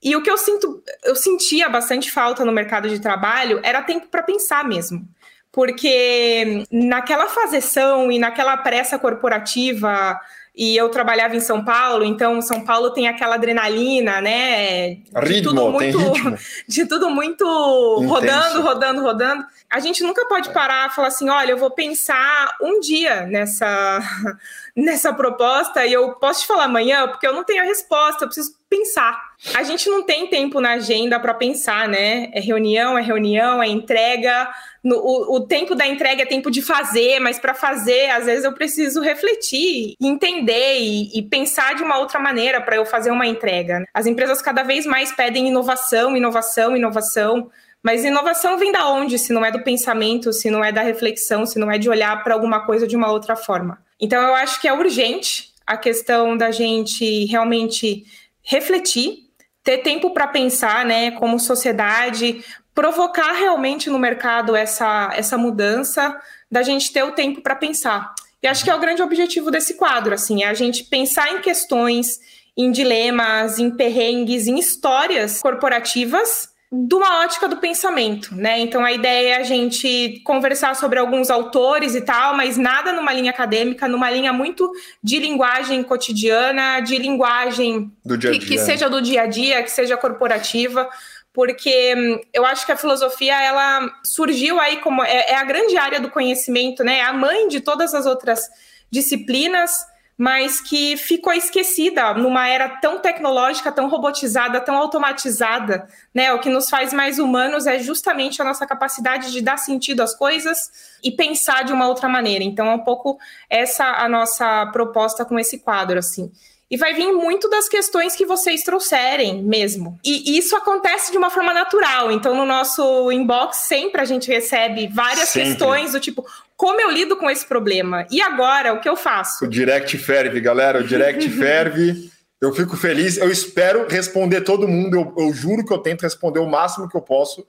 E 0.00 0.14
o 0.14 0.22
que 0.22 0.30
eu 0.30 0.38
sinto, 0.38 0.82
eu 1.04 1.16
sentia 1.16 1.68
bastante 1.68 2.10
falta 2.10 2.44
no 2.44 2.52
mercado 2.52 2.88
de 2.88 3.00
trabalho 3.00 3.60
era 3.64 3.82
tempo 3.82 4.06
para 4.08 4.22
pensar 4.22 4.64
mesmo 4.64 5.08
porque 5.52 6.64
naquela 6.72 7.28
fazeção 7.28 8.10
e 8.10 8.18
naquela 8.18 8.56
pressa 8.56 8.98
corporativa, 8.98 10.18
e 10.54 10.76
eu 10.76 10.90
trabalhava 10.90 11.34
em 11.34 11.40
São 11.40 11.64
Paulo, 11.64 12.04
então 12.04 12.42
São 12.42 12.62
Paulo 12.62 12.90
tem 12.90 13.08
aquela 13.08 13.36
adrenalina, 13.36 14.20
né? 14.20 14.96
De 14.96 15.04
ritmo, 15.20 15.50
tudo 15.50 15.70
muito, 15.70 15.98
ritmo. 15.98 16.38
de 16.68 16.86
tudo 16.86 17.10
muito 17.10 17.44
Intenso. 17.44 18.08
rodando, 18.08 18.62
rodando, 18.62 19.02
rodando. 19.02 19.46
A 19.70 19.80
gente 19.80 20.02
nunca 20.02 20.26
pode 20.26 20.50
é. 20.50 20.52
parar 20.52 20.90
e 20.90 20.94
falar 20.94 21.08
assim, 21.08 21.28
olha, 21.30 21.52
eu 21.52 21.56
vou 21.56 21.70
pensar 21.70 22.54
um 22.60 22.80
dia 22.80 23.26
nessa 23.26 24.00
nessa 24.76 25.12
proposta 25.12 25.86
e 25.86 25.92
eu 25.92 26.12
posso 26.16 26.42
te 26.42 26.46
falar 26.46 26.64
amanhã, 26.64 27.08
porque 27.08 27.26
eu 27.26 27.32
não 27.32 27.44
tenho 27.44 27.62
a 27.62 27.66
resposta, 27.66 28.24
eu 28.24 28.28
preciso 28.28 28.54
pensar. 28.72 29.20
A 29.54 29.62
gente 29.62 29.90
não 29.90 30.02
tem 30.02 30.26
tempo 30.28 30.58
na 30.58 30.72
agenda 30.72 31.20
para 31.20 31.34
pensar, 31.34 31.86
né? 31.86 32.30
É 32.32 32.40
reunião, 32.40 32.96
é 32.96 33.02
reunião, 33.02 33.62
é 33.62 33.68
entrega. 33.68 34.48
No, 34.82 34.96
o, 34.96 35.36
o, 35.36 35.40
tempo 35.46 35.74
da 35.74 35.86
entrega 35.86 36.22
é 36.22 36.26
tempo 36.26 36.50
de 36.50 36.62
fazer, 36.62 37.20
mas 37.20 37.38
para 37.38 37.52
fazer, 37.52 38.08
às 38.10 38.24
vezes 38.24 38.44
eu 38.44 38.52
preciso 38.54 39.02
refletir, 39.02 39.94
entender 40.00 40.78
e, 40.78 41.18
e 41.18 41.22
pensar 41.22 41.74
de 41.74 41.82
uma 41.82 41.98
outra 41.98 42.18
maneira 42.18 42.62
para 42.62 42.76
eu 42.76 42.86
fazer 42.86 43.10
uma 43.10 43.26
entrega. 43.26 43.84
As 43.92 44.06
empresas 44.06 44.40
cada 44.40 44.62
vez 44.62 44.86
mais 44.86 45.12
pedem 45.12 45.48
inovação, 45.48 46.16
inovação, 46.16 46.74
inovação. 46.74 47.50
Mas 47.82 48.04
inovação 48.04 48.56
vem 48.56 48.72
da 48.72 48.88
onde, 48.88 49.18
se 49.18 49.32
não 49.32 49.44
é 49.44 49.50
do 49.50 49.62
pensamento, 49.62 50.32
se 50.32 50.48
não 50.50 50.64
é 50.64 50.72
da 50.72 50.82
reflexão, 50.82 51.44
se 51.44 51.58
não 51.58 51.70
é 51.70 51.76
de 51.76 51.90
olhar 51.90 52.22
para 52.22 52.32
alguma 52.32 52.64
coisa 52.64 52.86
de 52.86 52.96
uma 52.96 53.10
outra 53.10 53.36
forma. 53.36 53.78
Então 54.00 54.22
eu 54.22 54.34
acho 54.34 54.60
que 54.60 54.68
é 54.68 54.72
urgente 54.72 55.52
a 55.66 55.76
questão 55.76 56.36
da 56.36 56.50
gente 56.50 57.24
realmente 57.26 58.04
refletir, 58.42 59.30
ter 59.62 59.78
tempo 59.78 60.10
para 60.10 60.26
pensar, 60.26 60.84
né, 60.84 61.12
como 61.12 61.38
sociedade, 61.38 62.44
provocar 62.74 63.32
realmente 63.32 63.90
no 63.90 63.98
mercado 63.98 64.56
essa, 64.56 65.10
essa 65.14 65.38
mudança, 65.38 66.20
da 66.50 66.62
gente 66.62 66.92
ter 66.92 67.02
o 67.02 67.12
tempo 67.12 67.40
para 67.40 67.54
pensar. 67.54 68.14
E 68.42 68.46
acho 68.46 68.64
que 68.64 68.70
é 68.70 68.74
o 68.74 68.80
grande 68.80 69.02
objetivo 69.02 69.50
desse 69.50 69.74
quadro, 69.74 70.14
assim, 70.14 70.42
é 70.42 70.48
a 70.48 70.54
gente 70.54 70.84
pensar 70.84 71.32
em 71.32 71.40
questões, 71.40 72.18
em 72.56 72.70
dilemas, 72.70 73.58
em 73.58 73.70
perrengues, 73.70 74.46
em 74.46 74.58
histórias 74.58 75.40
corporativas 75.40 76.51
de 76.74 76.94
uma 76.94 77.20
ótica 77.20 77.46
do 77.46 77.58
pensamento, 77.58 78.34
né? 78.34 78.58
Então 78.58 78.82
a 78.82 78.90
ideia 78.90 79.34
é 79.34 79.36
a 79.36 79.42
gente 79.42 80.22
conversar 80.24 80.74
sobre 80.74 80.98
alguns 80.98 81.28
autores 81.28 81.94
e 81.94 82.00
tal, 82.00 82.34
mas 82.34 82.56
nada 82.56 82.94
numa 82.94 83.12
linha 83.12 83.30
acadêmica, 83.30 83.86
numa 83.86 84.10
linha 84.10 84.32
muito 84.32 84.72
de 85.02 85.18
linguagem 85.18 85.82
cotidiana, 85.82 86.80
de 86.80 86.96
linguagem 86.96 87.92
que, 88.18 88.38
que, 88.38 88.58
seja 88.58 88.88
do 88.88 89.02
dia 89.02 89.22
a 89.22 89.26
dia, 89.26 89.62
que 89.62 89.70
seja 89.70 89.98
corporativa, 89.98 90.88
porque 91.30 91.94
hum, 91.94 92.18
eu 92.32 92.46
acho 92.46 92.64
que 92.64 92.72
a 92.72 92.76
filosofia 92.76 93.38
ela 93.38 93.92
surgiu 94.02 94.58
aí 94.58 94.78
como 94.78 95.04
é, 95.04 95.32
é 95.32 95.34
a 95.34 95.44
grande 95.44 95.76
área 95.76 96.00
do 96.00 96.08
conhecimento, 96.08 96.82
né? 96.82 97.00
É 97.00 97.04
a 97.04 97.12
mãe 97.12 97.48
de 97.48 97.60
todas 97.60 97.92
as 97.92 98.06
outras 98.06 98.48
disciplinas 98.90 99.91
mas 100.16 100.60
que 100.60 100.96
ficou 100.96 101.32
esquecida 101.32 102.14
numa 102.14 102.46
era 102.46 102.68
tão 102.68 102.98
tecnológica, 102.98 103.72
tão 103.72 103.88
robotizada, 103.88 104.60
tão 104.60 104.76
automatizada, 104.76 105.86
né? 106.14 106.32
O 106.32 106.38
que 106.38 106.50
nos 106.50 106.68
faz 106.68 106.92
mais 106.92 107.18
humanos 107.18 107.66
é 107.66 107.78
justamente 107.78 108.40
a 108.40 108.44
nossa 108.44 108.66
capacidade 108.66 109.32
de 109.32 109.40
dar 109.40 109.56
sentido 109.56 110.02
às 110.02 110.14
coisas 110.14 110.96
e 111.02 111.10
pensar 111.10 111.64
de 111.64 111.72
uma 111.72 111.88
outra 111.88 112.08
maneira. 112.08 112.44
Então 112.44 112.66
é 112.66 112.74
um 112.74 112.84
pouco 112.84 113.18
essa 113.48 113.84
a 113.84 114.08
nossa 114.08 114.66
proposta 114.66 115.24
com 115.24 115.38
esse 115.38 115.58
quadro 115.58 115.98
assim. 115.98 116.30
E 116.72 116.76
vai 116.78 116.94
vir 116.94 117.12
muito 117.12 117.50
das 117.50 117.68
questões 117.68 118.16
que 118.16 118.24
vocês 118.24 118.62
trouxerem 118.62 119.42
mesmo. 119.42 120.00
E 120.02 120.38
isso 120.38 120.56
acontece 120.56 121.12
de 121.12 121.18
uma 121.18 121.28
forma 121.28 121.52
natural. 121.52 122.10
Então, 122.10 122.34
no 122.34 122.46
nosso 122.46 123.12
inbox, 123.12 123.58
sempre 123.68 124.00
a 124.00 124.06
gente 124.06 124.26
recebe 124.32 124.88
várias 124.88 125.28
sempre. 125.28 125.50
questões 125.50 125.92
do 125.92 126.00
tipo: 126.00 126.24
como 126.56 126.80
eu 126.80 126.90
lido 126.90 127.14
com 127.18 127.28
esse 127.28 127.44
problema? 127.44 128.06
E 128.10 128.22
agora, 128.22 128.72
o 128.72 128.80
que 128.80 128.88
eu 128.88 128.96
faço? 128.96 129.44
O 129.44 129.48
direct 129.48 129.98
ferve, 129.98 130.40
galera. 130.40 130.80
O 130.80 130.82
direct 130.82 131.28
ferve. 131.36 132.10
Eu 132.40 132.54
fico 132.54 132.74
feliz. 132.74 133.18
Eu 133.18 133.30
espero 133.30 133.86
responder 133.86 134.40
todo 134.40 134.66
mundo. 134.66 134.96
Eu, 134.96 135.26
eu, 135.26 135.34
juro 135.34 135.66
que 135.66 135.74
eu 135.74 135.78
tento 135.78 136.00
responder 136.00 136.40
o 136.40 136.46
máximo 136.46 136.88
que 136.88 136.96
eu 136.96 137.02
posso. 137.02 137.46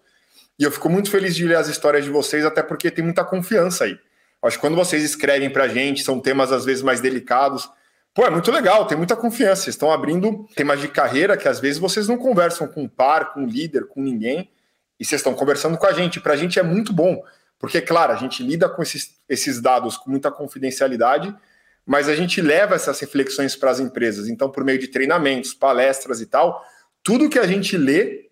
E 0.59 0.65
eu 0.65 0.71
fico 0.71 0.89
muito 0.89 1.09
feliz 1.09 1.33
de 1.33 1.47
ler 1.47 1.55
as 1.55 1.69
histórias 1.69 2.03
de 2.03 2.11
vocês, 2.11 2.43
até 2.43 2.61
porque 2.61 2.91
tem 2.91 3.05
muita 3.05 3.23
confiança 3.23 3.85
aí. 3.85 3.97
Acho 4.43 4.57
que 4.57 4.61
quando 4.61 4.75
vocês 4.75 5.01
escrevem 5.01 5.49
pra 5.49 5.69
gente, 5.69 6.03
são 6.03 6.19
temas 6.19 6.51
às 6.51 6.65
vezes 6.65 6.83
mais 6.83 6.99
delicados 6.99 7.69
Pô, 8.13 8.27
é 8.27 8.29
muito 8.29 8.51
legal, 8.51 8.85
tem 8.85 8.95
muita 8.95 9.15
confiança. 9.15 9.63
Vocês 9.63 9.75
estão 9.75 9.91
abrindo 9.91 10.47
temas 10.55 10.79
de 10.79 10.87
carreira 10.87 11.35
que 11.35 11.47
às 11.47 11.59
vezes 11.59 11.79
vocês 11.79 12.07
não 12.07 12.15
conversam 12.15 12.67
com 12.67 12.83
um 12.83 12.87
par, 12.87 13.33
com 13.33 13.41
um 13.41 13.47
líder, 13.47 13.87
com 13.87 14.01
ninguém, 14.01 14.51
e 14.99 15.05
vocês 15.05 15.19
estão 15.19 15.33
conversando 15.33 15.77
com 15.79 15.87
a 15.87 15.93
gente. 15.93 16.19
Para 16.19 16.33
a 16.33 16.37
gente 16.37 16.59
é 16.59 16.63
muito 16.63 16.93
bom, 16.93 17.23
porque, 17.57 17.81
claro, 17.81 18.13
a 18.13 18.15
gente 18.15 18.43
lida 18.43 18.69
com 18.69 18.83
esses, 18.83 19.15
esses 19.27 19.59
dados 19.59 19.97
com 19.97 20.11
muita 20.11 20.29
confidencialidade, 20.29 21.35
mas 21.83 22.07
a 22.07 22.15
gente 22.15 22.39
leva 22.39 22.75
essas 22.75 22.99
reflexões 22.99 23.55
para 23.55 23.71
as 23.71 23.79
empresas. 23.79 24.29
Então, 24.29 24.47
por 24.47 24.63
meio 24.63 24.77
de 24.77 24.89
treinamentos, 24.89 25.53
palestras 25.55 26.21
e 26.21 26.27
tal, 26.27 26.63
tudo 27.01 27.29
que 27.29 27.39
a 27.39 27.47
gente 27.47 27.75
lê 27.75 28.29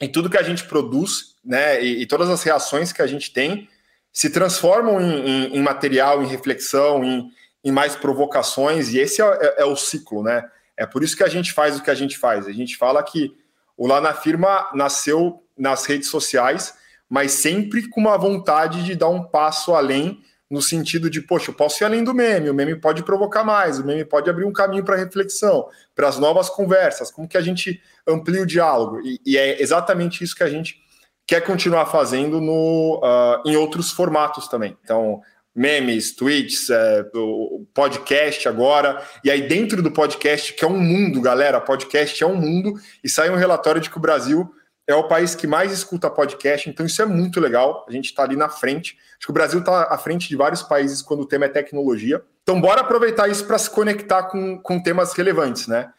e 0.00 0.08
tudo 0.08 0.30
que 0.30 0.38
a 0.38 0.42
gente 0.42 0.64
produz, 0.64 1.34
né, 1.44 1.84
e, 1.84 2.02
e 2.02 2.06
todas 2.06 2.30
as 2.30 2.42
reações 2.42 2.92
que 2.92 3.02
a 3.02 3.06
gente 3.06 3.30
tem, 3.30 3.68
se 4.10 4.30
transformam 4.30 4.98
em, 4.98 5.28
em, 5.28 5.56
em 5.56 5.62
material, 5.62 6.22
em 6.22 6.26
reflexão, 6.26 7.04
em 7.04 7.30
em 7.64 7.72
mais 7.72 7.96
provocações, 7.96 8.88
e 8.90 8.98
esse 8.98 9.20
é, 9.20 9.24
é, 9.24 9.62
é, 9.62 9.64
o 9.64 9.76
ciclo, 9.76 10.22
né? 10.22 10.48
É 10.76 10.86
por 10.86 11.02
isso 11.02 11.16
que 11.16 11.24
a 11.24 11.28
gente 11.28 11.52
faz 11.52 11.76
o 11.76 11.82
que 11.82 11.90
a 11.90 11.94
gente 11.94 12.16
faz. 12.16 12.46
A 12.46 12.52
gente 12.52 12.76
fala 12.76 13.02
que 13.02 13.34
o 13.76 13.86
Lá 13.86 14.00
na 14.00 14.14
Firma 14.14 14.70
nasceu 14.74 15.42
nas 15.56 15.84
redes 15.84 16.08
sociais, 16.08 16.74
mas 17.08 17.32
sempre 17.32 17.88
com 17.88 18.00
uma 18.00 18.16
vontade 18.16 18.84
de 18.84 18.94
dar 18.94 19.08
um 19.08 19.24
passo 19.24 19.74
além, 19.74 20.22
no 20.50 20.62
sentido 20.62 21.10
de, 21.10 21.20
poxa, 21.20 21.50
eu 21.50 21.54
posso 21.54 21.82
ir 21.82 21.84
além 21.84 22.02
do 22.02 22.14
meme, 22.14 22.48
o 22.48 22.54
meme 22.54 22.74
pode 22.74 23.02
provocar 23.02 23.44
mais, 23.44 23.78
o 23.78 23.84
meme 23.84 24.04
pode 24.04 24.30
abrir 24.30 24.44
um 24.44 24.52
caminho 24.52 24.82
para 24.82 24.96
reflexão, 24.96 25.68
para 25.94 26.08
as 26.08 26.18
novas 26.18 26.48
conversas, 26.48 27.10
como 27.10 27.28
que 27.28 27.36
a 27.36 27.40
gente 27.42 27.82
amplia 28.06 28.42
o 28.42 28.46
diálogo. 28.46 29.00
E, 29.04 29.20
e, 29.26 29.36
é 29.36 29.60
exatamente 29.60 30.24
isso 30.24 30.34
que 30.34 30.42
a 30.42 30.48
gente 30.48 30.80
quer 31.26 31.42
continuar 31.42 31.86
fazendo 31.86 32.40
no, 32.40 33.00
uh, 33.04 33.46
em 33.46 33.56
outros 33.56 33.90
formatos 33.90 34.48
também. 34.48 34.76
Então, 34.82 35.20
memes, 35.58 36.14
tweets, 36.14 36.70
é, 36.70 37.04
podcast 37.74 38.48
agora. 38.48 39.02
E 39.24 39.30
aí, 39.30 39.48
dentro 39.48 39.82
do 39.82 39.90
podcast, 39.90 40.54
que 40.54 40.64
é 40.64 40.68
um 40.68 40.78
mundo, 40.78 41.20
galera, 41.20 41.60
podcast 41.60 42.22
é 42.22 42.26
um 42.26 42.36
mundo, 42.36 42.74
e 43.02 43.08
sai 43.08 43.28
um 43.28 43.34
relatório 43.34 43.80
de 43.80 43.90
que 43.90 43.98
o 43.98 44.00
Brasil 44.00 44.48
é 44.86 44.94
o 44.94 45.08
país 45.08 45.34
que 45.34 45.46
mais 45.46 45.72
escuta 45.72 46.08
podcast, 46.08 46.70
então 46.70 46.86
isso 46.86 47.02
é 47.02 47.04
muito 47.04 47.40
legal. 47.40 47.84
A 47.88 47.92
gente 47.92 48.06
está 48.06 48.22
ali 48.22 48.36
na 48.36 48.48
frente. 48.48 48.96
Acho 49.18 49.26
que 49.26 49.30
o 49.30 49.34
Brasil 49.34 49.58
está 49.58 49.92
à 49.92 49.98
frente 49.98 50.28
de 50.28 50.36
vários 50.36 50.62
países 50.62 51.02
quando 51.02 51.20
o 51.20 51.26
tema 51.26 51.44
é 51.44 51.48
tecnologia. 51.48 52.22
Então, 52.42 52.60
bora 52.60 52.80
aproveitar 52.80 53.28
isso 53.28 53.44
para 53.44 53.58
se 53.58 53.68
conectar 53.68 54.22
com, 54.24 54.58
com 54.62 54.80
temas 54.80 55.12
relevantes, 55.12 55.66
né? 55.66 55.90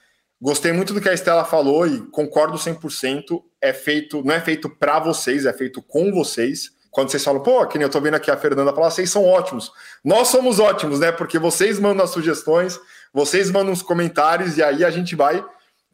Gostei 0.42 0.72
muito 0.72 0.94
do 0.94 1.02
que 1.02 1.10
a 1.10 1.14
Estela 1.14 1.44
falou 1.44 1.86
e 1.86 2.00
concordo 2.12 2.58
100%. 2.58 3.44
É 3.62 3.74
feito, 3.74 4.24
não 4.24 4.34
é 4.34 4.40
feito 4.40 4.70
para 4.70 5.00
vocês, 5.00 5.46
é 5.46 5.52
feito 5.52 5.82
com 5.82 6.14
vocês 6.14 6.79
quando 6.92 7.10
vocês 7.10 7.24
falam, 7.24 7.42
pô, 7.42 7.66
que 7.68 7.78
nem 7.78 7.86
eu 7.86 7.92
tô 7.92 8.02
vendo 8.02 8.16
aqui 8.16 8.32
a 8.32 8.38
Fernanda 8.38 8.74
falar, 8.74 8.90
vocês 8.90 9.12
são 9.12 9.26
ótimos. 9.26 9.72
Nós 10.04 10.28
somos 10.30 10.60
ótimos, 10.60 11.00
né? 11.00 11.12
Porque 11.12 11.38
vocês 11.38 11.80
mandam 11.80 12.04
as 12.04 12.12
sugestões, 12.12 12.80
vocês 13.14 13.52
mandam 13.52 13.72
os 13.72 13.82
comentários 13.82 14.58
e 14.58 14.64
aí 14.64 14.84
a 14.84 14.90
gente 14.90 15.16
vai 15.16 15.44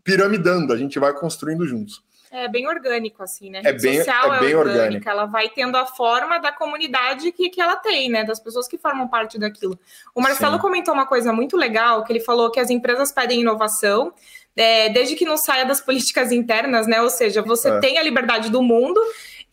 piramidando, 0.03 0.71
a 0.71 0.77
gente 0.77 0.99
vai 0.99 1.13
construindo 1.13 1.65
juntos. 1.67 2.03
É 2.31 2.49
bem 2.49 2.67
orgânico, 2.67 3.23
assim, 3.23 3.49
né? 3.49 3.61
A 3.63 3.69
é 3.69 3.73
bem, 3.73 3.97
social 3.97 4.33
é, 4.33 4.37
é 4.37 4.39
bem 4.41 4.55
orgânica, 4.55 4.83
orgânico. 4.83 5.09
ela 5.09 5.25
vai 5.25 5.49
tendo 5.49 5.77
a 5.77 5.85
forma 5.85 6.37
da 6.37 6.51
comunidade 6.51 7.31
que, 7.31 7.49
que 7.49 7.61
ela 7.61 7.77
tem, 7.77 8.09
né? 8.09 8.25
Das 8.25 8.41
pessoas 8.41 8.67
que 8.67 8.77
formam 8.77 9.07
parte 9.07 9.39
daquilo. 9.39 9.79
O 10.13 10.21
Marcelo 10.21 10.55
Sim. 10.55 10.61
comentou 10.61 10.93
uma 10.93 11.05
coisa 11.05 11.31
muito 11.31 11.55
legal, 11.55 12.03
que 12.03 12.11
ele 12.11 12.19
falou 12.19 12.51
que 12.51 12.59
as 12.59 12.69
empresas 12.69 13.09
pedem 13.09 13.39
inovação, 13.39 14.13
é, 14.53 14.89
desde 14.89 15.15
que 15.15 15.23
não 15.23 15.37
saia 15.37 15.65
das 15.65 15.79
políticas 15.81 16.31
internas, 16.31 16.87
né? 16.87 17.01
Ou 17.01 17.09
seja, 17.09 17.41
você 17.41 17.69
é. 17.69 17.79
tem 17.79 17.97
a 17.97 18.03
liberdade 18.03 18.49
do 18.49 18.61
mundo 18.61 18.99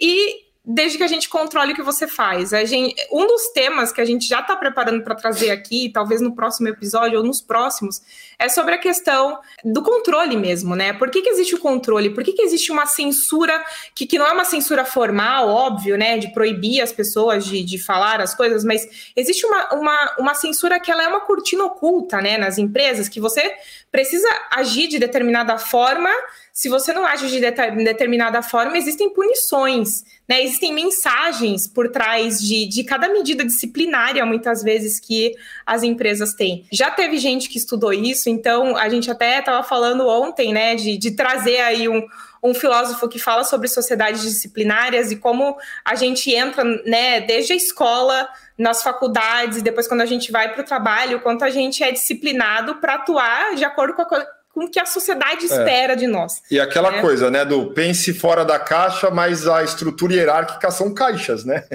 e 0.00 0.51
desde 0.64 0.96
que 0.96 1.02
a 1.02 1.08
gente 1.08 1.28
controle 1.28 1.72
o 1.72 1.74
que 1.74 1.82
você 1.82 2.06
faz. 2.06 2.52
A 2.52 2.64
gente, 2.64 2.94
um 3.10 3.26
dos 3.26 3.48
temas 3.48 3.90
que 3.90 4.00
a 4.00 4.04
gente 4.04 4.28
já 4.28 4.40
está 4.40 4.54
preparando 4.54 5.02
para 5.02 5.16
trazer 5.16 5.50
aqui, 5.50 5.90
talvez 5.92 6.20
no 6.20 6.36
próximo 6.36 6.68
episódio 6.68 7.18
ou 7.18 7.24
nos 7.24 7.40
próximos, 7.40 8.00
é 8.38 8.48
sobre 8.48 8.74
a 8.74 8.78
questão 8.78 9.40
do 9.64 9.82
controle 9.82 10.36
mesmo, 10.36 10.76
né? 10.76 10.92
Por 10.92 11.10
que, 11.10 11.20
que 11.20 11.30
existe 11.30 11.56
o 11.56 11.58
controle? 11.58 12.10
Por 12.10 12.22
que, 12.22 12.32
que 12.32 12.42
existe 12.42 12.70
uma 12.70 12.86
censura 12.86 13.62
que, 13.92 14.06
que 14.06 14.18
não 14.18 14.26
é 14.26 14.32
uma 14.32 14.44
censura 14.44 14.84
formal, 14.84 15.48
óbvio, 15.48 15.98
né? 15.98 16.16
De 16.16 16.32
proibir 16.32 16.80
as 16.80 16.92
pessoas 16.92 17.44
de, 17.44 17.64
de 17.64 17.78
falar 17.78 18.20
as 18.20 18.32
coisas, 18.32 18.62
mas 18.62 19.12
existe 19.16 19.44
uma, 19.44 19.74
uma, 19.74 20.16
uma 20.18 20.34
censura 20.34 20.78
que 20.78 20.92
ela 20.92 21.02
é 21.02 21.08
uma 21.08 21.22
cortina 21.22 21.64
oculta, 21.64 22.20
né? 22.20 22.38
Nas 22.38 22.56
empresas, 22.56 23.08
que 23.08 23.20
você 23.20 23.52
precisa 23.90 24.28
agir 24.52 24.86
de 24.86 25.00
determinada 25.00 25.58
forma 25.58 26.10
se 26.52 26.68
você 26.68 26.92
não 26.92 27.06
age 27.06 27.28
de 27.28 27.40
determinada 27.40 28.42
forma, 28.42 28.76
existem 28.76 29.08
punições, 29.08 30.04
né? 30.28 30.42
Existem 30.42 30.74
mensagens 30.74 31.66
por 31.66 31.88
trás 31.88 32.38
de, 32.40 32.66
de 32.66 32.84
cada 32.84 33.08
medida 33.08 33.42
disciplinária, 33.42 34.24
muitas 34.26 34.62
vezes, 34.62 35.00
que 35.00 35.34
as 35.64 35.82
empresas 35.82 36.34
têm. 36.34 36.66
Já 36.70 36.90
teve 36.90 37.16
gente 37.16 37.48
que 37.48 37.56
estudou 37.56 37.92
isso, 37.92 38.28
então 38.28 38.76
a 38.76 38.88
gente 38.90 39.10
até 39.10 39.38
estava 39.38 39.62
falando 39.62 40.06
ontem, 40.06 40.52
né, 40.52 40.74
de, 40.74 40.98
de 40.98 41.12
trazer 41.12 41.60
aí 41.60 41.88
um, 41.88 42.06
um 42.42 42.52
filósofo 42.52 43.08
que 43.08 43.18
fala 43.18 43.44
sobre 43.44 43.66
sociedades 43.66 44.20
disciplinárias 44.20 45.10
e 45.10 45.16
como 45.16 45.56
a 45.82 45.94
gente 45.94 46.30
entra, 46.34 46.64
né, 46.84 47.22
desde 47.22 47.54
a 47.54 47.56
escola, 47.56 48.28
nas 48.58 48.82
faculdades, 48.82 49.62
depois 49.62 49.88
quando 49.88 50.02
a 50.02 50.06
gente 50.06 50.30
vai 50.30 50.52
para 50.52 50.60
o 50.60 50.64
trabalho, 50.64 51.20
quanto 51.20 51.44
a 51.44 51.50
gente 51.50 51.82
é 51.82 51.90
disciplinado 51.90 52.76
para 52.76 52.94
atuar 52.94 53.54
de 53.54 53.64
acordo 53.64 53.94
com 53.94 54.02
a 54.02 54.26
com 54.52 54.64
o 54.64 54.70
que 54.70 54.78
a 54.78 54.84
sociedade 54.84 55.42
é. 55.42 55.44
espera 55.46 55.94
é. 55.94 55.96
de 55.96 56.06
nós. 56.06 56.42
E 56.50 56.60
aquela 56.60 56.90
né? 56.90 57.00
coisa, 57.00 57.30
né, 57.30 57.44
do 57.44 57.72
pense 57.72 58.12
fora 58.12 58.44
da 58.44 58.58
caixa, 58.58 59.10
mas 59.10 59.48
a 59.48 59.64
estrutura 59.64 60.14
hierárquica 60.14 60.70
são 60.70 60.92
caixas, 60.92 61.44
né? 61.44 61.64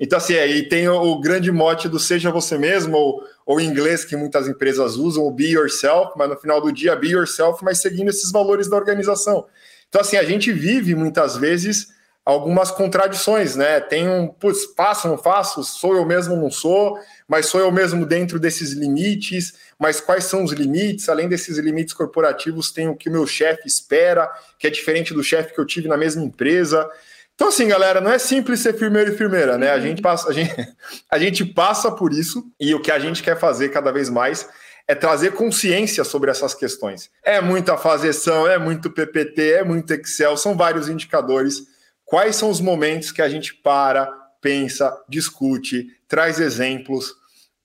Então, 0.00 0.18
assim, 0.18 0.34
aí 0.34 0.68
tem 0.68 0.88
o, 0.88 1.00
o, 1.00 1.20
grande 1.20 1.52
mote 1.52 1.88
do 1.88 1.96
seja 1.96 2.32
você 2.32 2.58
mesmo, 2.58 2.96
ou, 2.96 3.22
ou 3.46 3.60
em 3.60 3.66
inglês 3.66 4.04
que 4.04 4.16
muitas 4.16 4.48
empresas 4.48 4.96
usam, 4.96 5.22
o 5.22 5.30
be 5.30 5.52
yourself, 5.52 6.10
mas 6.16 6.28
no 6.28 6.36
final 6.36 6.60
do 6.60 6.72
dia, 6.72 6.96
be 6.96 7.10
yourself, 7.10 7.64
mas 7.64 7.80
seguindo 7.80 8.08
esses 8.08 8.32
valores 8.32 8.68
da 8.68 8.76
organização. 8.76 9.46
Então, 9.88 10.00
assim, 10.00 10.16
a 10.16 10.24
gente 10.24 10.50
vive 10.50 10.96
muitas 10.96 11.36
vezes 11.36 11.86
algumas 12.24 12.70
contradições, 12.70 13.56
né? 13.56 13.80
Tem 13.80 14.08
um, 14.08 14.26
putz, 14.26 14.64
faço, 14.76 15.08
não 15.08 15.18
faço, 15.18 15.62
sou 15.62 15.94
eu 15.94 16.04
mesmo, 16.04 16.36
não 16.36 16.50
sou, 16.50 16.98
mas 17.30 17.46
sou 17.46 17.60
eu 17.60 17.70
mesmo 17.70 18.04
dentro 18.04 18.40
desses 18.40 18.72
limites, 18.72 19.54
mas 19.78 20.00
quais 20.00 20.24
são 20.24 20.42
os 20.42 20.50
limites? 20.50 21.08
Além 21.08 21.28
desses 21.28 21.58
limites 21.58 21.94
corporativos, 21.94 22.72
tem 22.72 22.88
o 22.88 22.96
que 22.96 23.08
o 23.08 23.12
meu 23.12 23.24
chefe 23.24 23.68
espera, 23.68 24.28
que 24.58 24.66
é 24.66 24.70
diferente 24.70 25.14
do 25.14 25.22
chefe 25.22 25.54
que 25.54 25.60
eu 25.60 25.64
tive 25.64 25.86
na 25.86 25.96
mesma 25.96 26.24
empresa. 26.24 26.90
Então, 27.32 27.46
assim, 27.46 27.68
galera, 27.68 28.00
não 28.00 28.10
é 28.10 28.18
simples 28.18 28.58
ser 28.58 28.76
firmeiro 28.76 29.12
e 29.12 29.16
firmeira, 29.16 29.56
né? 29.56 29.70
A 29.70 29.76
uhum. 29.76 29.80
gente 29.80 30.02
passa, 30.02 30.28
a 30.28 30.32
gente, 30.32 30.52
a 31.08 31.18
gente 31.20 31.44
passa 31.44 31.88
por 31.92 32.12
isso 32.12 32.44
e 32.58 32.74
o 32.74 32.80
que 32.80 32.90
a 32.90 32.98
gente 32.98 33.22
quer 33.22 33.38
fazer 33.38 33.68
cada 33.68 33.92
vez 33.92 34.10
mais 34.10 34.48
é 34.88 34.94
trazer 34.96 35.30
consciência 35.30 36.02
sobre 36.02 36.32
essas 36.32 36.52
questões. 36.52 37.10
É 37.22 37.40
muita 37.40 37.78
fazeção, 37.78 38.48
é 38.48 38.58
muito 38.58 38.90
PPT, 38.90 39.52
é 39.52 39.62
muito 39.62 39.92
Excel, 39.92 40.36
são 40.36 40.56
vários 40.56 40.88
indicadores. 40.88 41.62
Quais 42.04 42.34
são 42.34 42.50
os 42.50 42.60
momentos 42.60 43.12
que 43.12 43.22
a 43.22 43.28
gente 43.28 43.54
para, 43.54 44.10
pensa, 44.40 44.92
discute, 45.08 45.86
traz 46.08 46.40
exemplos? 46.40 47.19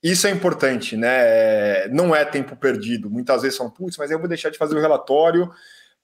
Isso 0.08 0.28
é 0.28 0.30
importante, 0.30 0.96
né? 0.96 1.10
É, 1.10 1.90
não 1.92 2.16
é 2.16 2.24
tempo 2.24 2.56
perdido. 2.56 3.10
Muitas 3.10 3.42
vezes 3.42 3.58
são, 3.58 3.70
putz, 3.70 3.98
mas 3.98 4.12
eu 4.12 4.20
vou 4.20 4.28
deixar 4.28 4.50
de 4.50 4.58
fazer 4.58 4.76
o 4.76 4.80
relatório 4.80 5.52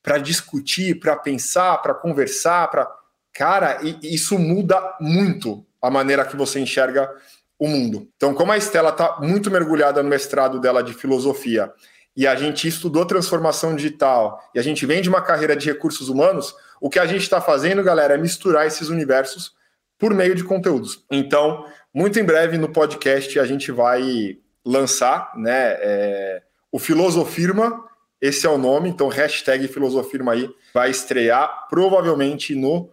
para 0.02 0.18
discutir, 0.18 1.00
para 1.00 1.16
pensar, 1.16 1.78
para 1.78 1.94
conversar, 1.94 2.68
para 2.70 2.88
Cara, 3.34 3.80
isso 4.04 4.38
muda 4.38 4.98
muito 5.00 5.66
a 5.82 5.90
maneira 5.90 6.26
que 6.26 6.36
você 6.36 6.60
enxerga 6.60 7.10
o 7.58 7.68
mundo. 7.68 8.10
Então, 8.16 8.34
como 8.34 8.52
a 8.52 8.58
Estela 8.58 8.90
está 8.90 9.20
muito 9.22 9.50
mergulhada 9.50 10.04
no 10.04 10.10
mestrado 10.10 10.60
dela 10.60 10.84
de 10.84 10.94
filosofia 10.94 11.72
e 12.16 12.28
a 12.28 12.36
gente 12.36 12.68
estudou 12.68 13.06
transformação 13.06 13.76
digital 13.76 14.42
e 14.54 14.60
a 14.60 14.62
gente 14.62 14.86
vem 14.86 15.02
de 15.02 15.08
uma 15.08 15.22
carreira 15.22 15.56
de 15.56 15.66
recursos 15.66 16.10
humanos, 16.10 16.54
o 16.82 16.90
que 16.90 17.00
a 17.00 17.06
gente 17.06 17.22
está 17.22 17.40
fazendo, 17.40 17.84
galera, 17.84 18.16
é 18.16 18.18
misturar 18.18 18.68
esses 18.68 18.90
universos 18.90 19.54
por 19.98 20.14
meio 20.14 20.36
de 20.36 20.44
conteúdos. 20.44 21.06
Então, 21.10 21.66
muito 21.94 22.20
em 22.20 22.24
breve 22.24 22.58
no 22.58 22.70
podcast 22.70 23.40
a 23.40 23.46
gente 23.46 23.72
vai 23.72 24.38
lançar 24.66 25.32
né, 25.36 25.78
é, 25.80 26.42
o 26.72 26.80
Filosofirma, 26.80 27.84
esse 28.22 28.46
é 28.46 28.50
o 28.50 28.58
nome, 28.58 28.90
então 28.90 29.08
hashtag 29.08 29.68
Filosofirma 29.68 30.34
aí 30.34 30.50
vai 30.74 30.90
estrear 30.90 31.68
provavelmente 31.70 32.56
no 32.56 32.92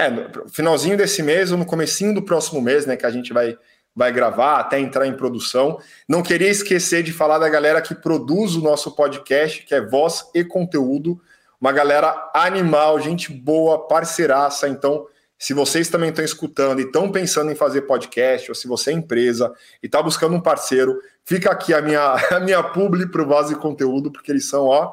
é, 0.00 0.08
no 0.08 0.48
finalzinho 0.48 0.96
desse 0.96 1.22
mês 1.22 1.52
ou 1.52 1.58
no 1.58 1.66
comecinho 1.66 2.14
do 2.14 2.22
próximo 2.22 2.60
mês, 2.62 2.86
né, 2.86 2.96
que 2.96 3.04
a 3.04 3.10
gente 3.10 3.34
vai, 3.34 3.58
vai 3.94 4.10
gravar 4.10 4.58
até 4.58 4.80
entrar 4.80 5.06
em 5.06 5.12
produção. 5.12 5.78
Não 6.08 6.22
queria 6.22 6.48
esquecer 6.48 7.02
de 7.02 7.12
falar 7.12 7.38
da 7.38 7.50
galera 7.50 7.82
que 7.82 7.94
produz 7.94 8.56
o 8.56 8.62
nosso 8.62 8.96
podcast, 8.96 9.62
que 9.62 9.74
é 9.74 9.80
Voz 9.82 10.24
e 10.34 10.42
Conteúdo, 10.42 11.20
uma 11.60 11.70
galera 11.70 12.30
animal, 12.34 12.98
gente 12.98 13.30
boa, 13.30 13.86
parceiraça. 13.86 14.66
Então, 14.66 15.06
se 15.40 15.54
vocês 15.54 15.88
também 15.88 16.10
estão 16.10 16.22
escutando 16.22 16.80
e 16.80 16.84
estão 16.84 17.10
pensando 17.10 17.50
em 17.50 17.54
fazer 17.54 17.82
podcast, 17.82 18.50
ou 18.50 18.54
se 18.54 18.68
você 18.68 18.90
é 18.90 18.92
empresa 18.92 19.50
e 19.82 19.86
está 19.86 20.02
buscando 20.02 20.36
um 20.36 20.40
parceiro, 20.40 21.00
fica 21.24 21.50
aqui 21.50 21.72
a 21.72 21.80
minha, 21.80 22.14
a 22.30 22.40
minha 22.40 22.62
publi 22.62 23.06
para 23.06 23.22
o 23.22 23.26
Voz 23.26 23.50
e 23.50 23.54
Conteúdo, 23.54 24.12
porque 24.12 24.30
eles 24.30 24.46
são, 24.46 24.66
ó, 24.66 24.92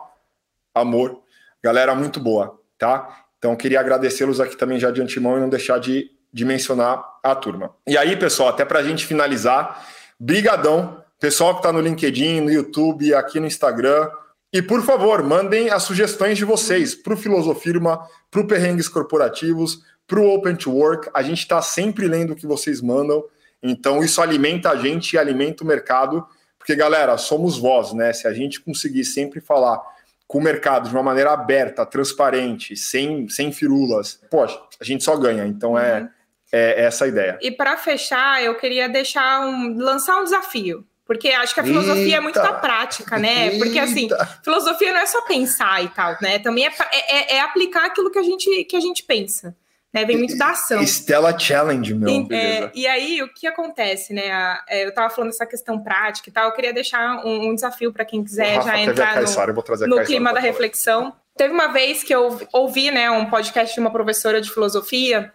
amor. 0.74 1.22
Galera 1.62 1.94
muito 1.94 2.22
boa, 2.22 2.58
tá? 2.78 3.26
Então, 3.38 3.58
queria 3.58 3.82
agradecê-los 3.82 4.40
aqui 4.40 4.56
também 4.56 4.80
já 4.80 4.90
de 4.90 5.02
antemão 5.02 5.36
e 5.36 5.42
não 5.42 5.50
deixar 5.50 5.80
de, 5.80 6.10
de 6.32 6.46
mencionar 6.46 7.04
a 7.22 7.36
turma. 7.36 7.76
E 7.86 7.98
aí, 7.98 8.16
pessoal, 8.16 8.48
até 8.48 8.64
para 8.64 8.80
a 8.80 8.84
gente 8.84 9.06
finalizar, 9.06 9.86
brigadão, 10.18 11.04
pessoal 11.20 11.56
que 11.56 11.60
está 11.60 11.74
no 11.74 11.82
LinkedIn, 11.82 12.40
no 12.40 12.52
YouTube, 12.52 13.14
aqui 13.14 13.38
no 13.42 13.48
Instagram. 13.48 14.10
E, 14.54 14.62
por 14.62 14.82
favor, 14.82 15.22
mandem 15.24 15.70
as 15.70 15.84
sugestões 15.84 16.38
de 16.38 16.46
vocês 16.46 16.96
para 16.96 17.14
o 17.14 17.18
Filosofirma, 17.18 18.08
para 18.32 18.40
o 18.40 18.48
Perrengues 18.48 18.88
Corporativos, 18.88 19.82
para 20.08 20.20
o 20.20 20.34
Open 20.34 20.56
to 20.56 20.72
Work. 20.72 21.10
A 21.14 21.22
gente 21.22 21.40
está 21.40 21.62
sempre 21.62 22.08
lendo 22.08 22.32
o 22.34 22.36
que 22.36 22.48
vocês 22.48 22.82
mandam. 22.82 23.24
Então, 23.62 24.02
isso 24.02 24.22
alimenta 24.22 24.72
a 24.72 24.78
gente 24.78 25.14
e 25.14 25.18
alimenta 25.18 25.64
o 25.64 25.68
mercado. 25.68 26.26
Porque, 26.58 26.74
galera, 26.76 27.18
somos 27.18 27.58
voz, 27.58 27.94
né? 27.94 28.14
Se 28.14 28.28
a 28.28 28.34
gente 28.34 28.62
conseguir 28.62 29.04
sempre 29.04 29.42
falar 29.42 29.82
com 30.28 30.40
o 30.40 30.42
mercado 30.42 30.90
de 30.90 30.96
uma 30.96 31.04
maneira 31.04 31.32
aberta, 31.32 31.86
transparente, 31.86 32.76
sem, 32.76 33.30
sem 33.30 33.52
firulas, 33.52 34.20
poxa, 34.30 34.60
a 34.80 34.84
gente 34.84 35.04
só 35.04 35.16
ganha. 35.16 35.46
Então 35.46 35.80
é, 35.80 36.02
uhum. 36.02 36.10
é, 36.52 36.82
é 36.82 36.84
essa 36.84 37.06
a 37.06 37.08
ideia. 37.08 37.40
E 37.42 37.50
para 37.50 37.78
fechar, 37.78 38.44
eu 38.44 38.56
queria 38.56 38.90
deixar 38.90 39.42
um, 39.48 39.78
lançar 39.78 40.20
um 40.20 40.24
desafio. 40.26 40.86
Porque 41.06 41.30
acho 41.30 41.54
que 41.54 41.62
a 41.62 41.64
filosofia 41.64 42.04
Eita. 42.04 42.18
é 42.18 42.20
muito 42.20 42.36
da 42.36 42.52
prática, 42.52 43.18
né? 43.18 43.46
Eita. 43.48 43.64
Porque 43.64 43.80
assim, 43.80 44.10
filosofia 44.44 44.92
não 44.92 45.00
é 45.00 45.06
só 45.06 45.22
pensar 45.22 45.82
e 45.82 45.88
tal, 45.88 46.18
né? 46.22 46.38
Também 46.40 46.68
é, 46.68 46.74
é, 46.92 47.36
é 47.38 47.40
aplicar 47.40 47.86
aquilo 47.86 48.12
que 48.12 48.20
a 48.20 48.24
gente, 48.24 48.66
que 48.66 48.76
a 48.76 48.82
gente 48.82 49.04
pensa 49.04 49.56
né? 49.98 50.06
Vem 50.06 50.18
muito 50.18 50.38
da 50.38 50.52
ação. 50.52 50.82
Stella 50.84 51.38
Challenge, 51.38 51.94
meu. 51.94 52.10
E, 52.10 52.28
é, 52.34 52.72
e 52.74 52.88
aí, 52.88 53.24
o 53.24 53.34
que 53.34 53.48
acontece, 53.48 54.14
né? 54.14 54.32
A, 54.32 54.64
é, 54.70 54.84
eu 54.84 54.90
estava 54.90 55.10
falando 55.10 55.32
dessa 55.32 55.46
questão 55.46 55.82
prática 55.82 56.30
e 56.30 56.32
tal. 56.32 56.46
Eu 56.46 56.54
queria 56.54 56.74
deixar 56.74 57.26
um, 57.26 57.50
um 57.50 57.56
desafio 57.56 57.92
para 57.92 58.06
quem 58.06 58.24
quiser 58.24 58.62
já 58.62 58.80
entrar 58.80 59.22
no, 59.22 59.88
no 59.88 60.04
clima 60.04 60.34
da 60.34 60.40
reflexão. 60.40 61.14
Teve 61.36 61.54
uma 61.54 61.68
vez 61.68 62.04
que 62.04 62.14
eu 62.14 62.40
ouvi, 62.52 62.92
né, 62.92 63.10
um 63.12 63.30
podcast 63.30 63.74
de 63.74 63.80
uma 63.80 63.92
professora 63.92 64.42
de 64.42 64.52
filosofia 64.52 65.32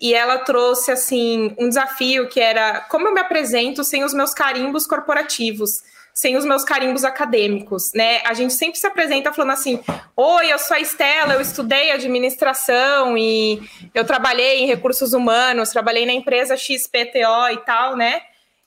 e 0.00 0.14
ela 0.14 0.38
trouxe 0.38 0.90
assim 0.90 1.54
um 1.58 1.68
desafio 1.68 2.26
que 2.28 2.40
era 2.40 2.80
como 2.88 3.06
eu 3.06 3.14
me 3.14 3.20
apresento 3.20 3.84
sem 3.84 4.02
os 4.02 4.14
meus 4.14 4.32
carimbos 4.32 4.86
corporativos 4.86 5.82
sem 6.14 6.36
os 6.36 6.44
meus 6.44 6.64
carimbos 6.64 7.04
acadêmicos, 7.04 7.92
né? 7.94 8.20
A 8.24 8.34
gente 8.34 8.52
sempre 8.52 8.78
se 8.78 8.86
apresenta 8.86 9.32
falando 9.32 9.52
assim: 9.52 9.82
Oi, 10.16 10.52
eu 10.52 10.58
sou 10.58 10.76
a 10.76 10.80
Estela, 10.80 11.34
eu 11.34 11.40
estudei 11.40 11.90
administração 11.90 13.16
e 13.16 13.62
eu 13.94 14.04
trabalhei 14.04 14.60
em 14.60 14.66
recursos 14.66 15.12
humanos, 15.12 15.70
trabalhei 15.70 16.04
na 16.04 16.12
empresa 16.12 16.56
XPTO 16.56 17.48
e 17.52 17.56
tal, 17.64 17.96
né? 17.96 18.20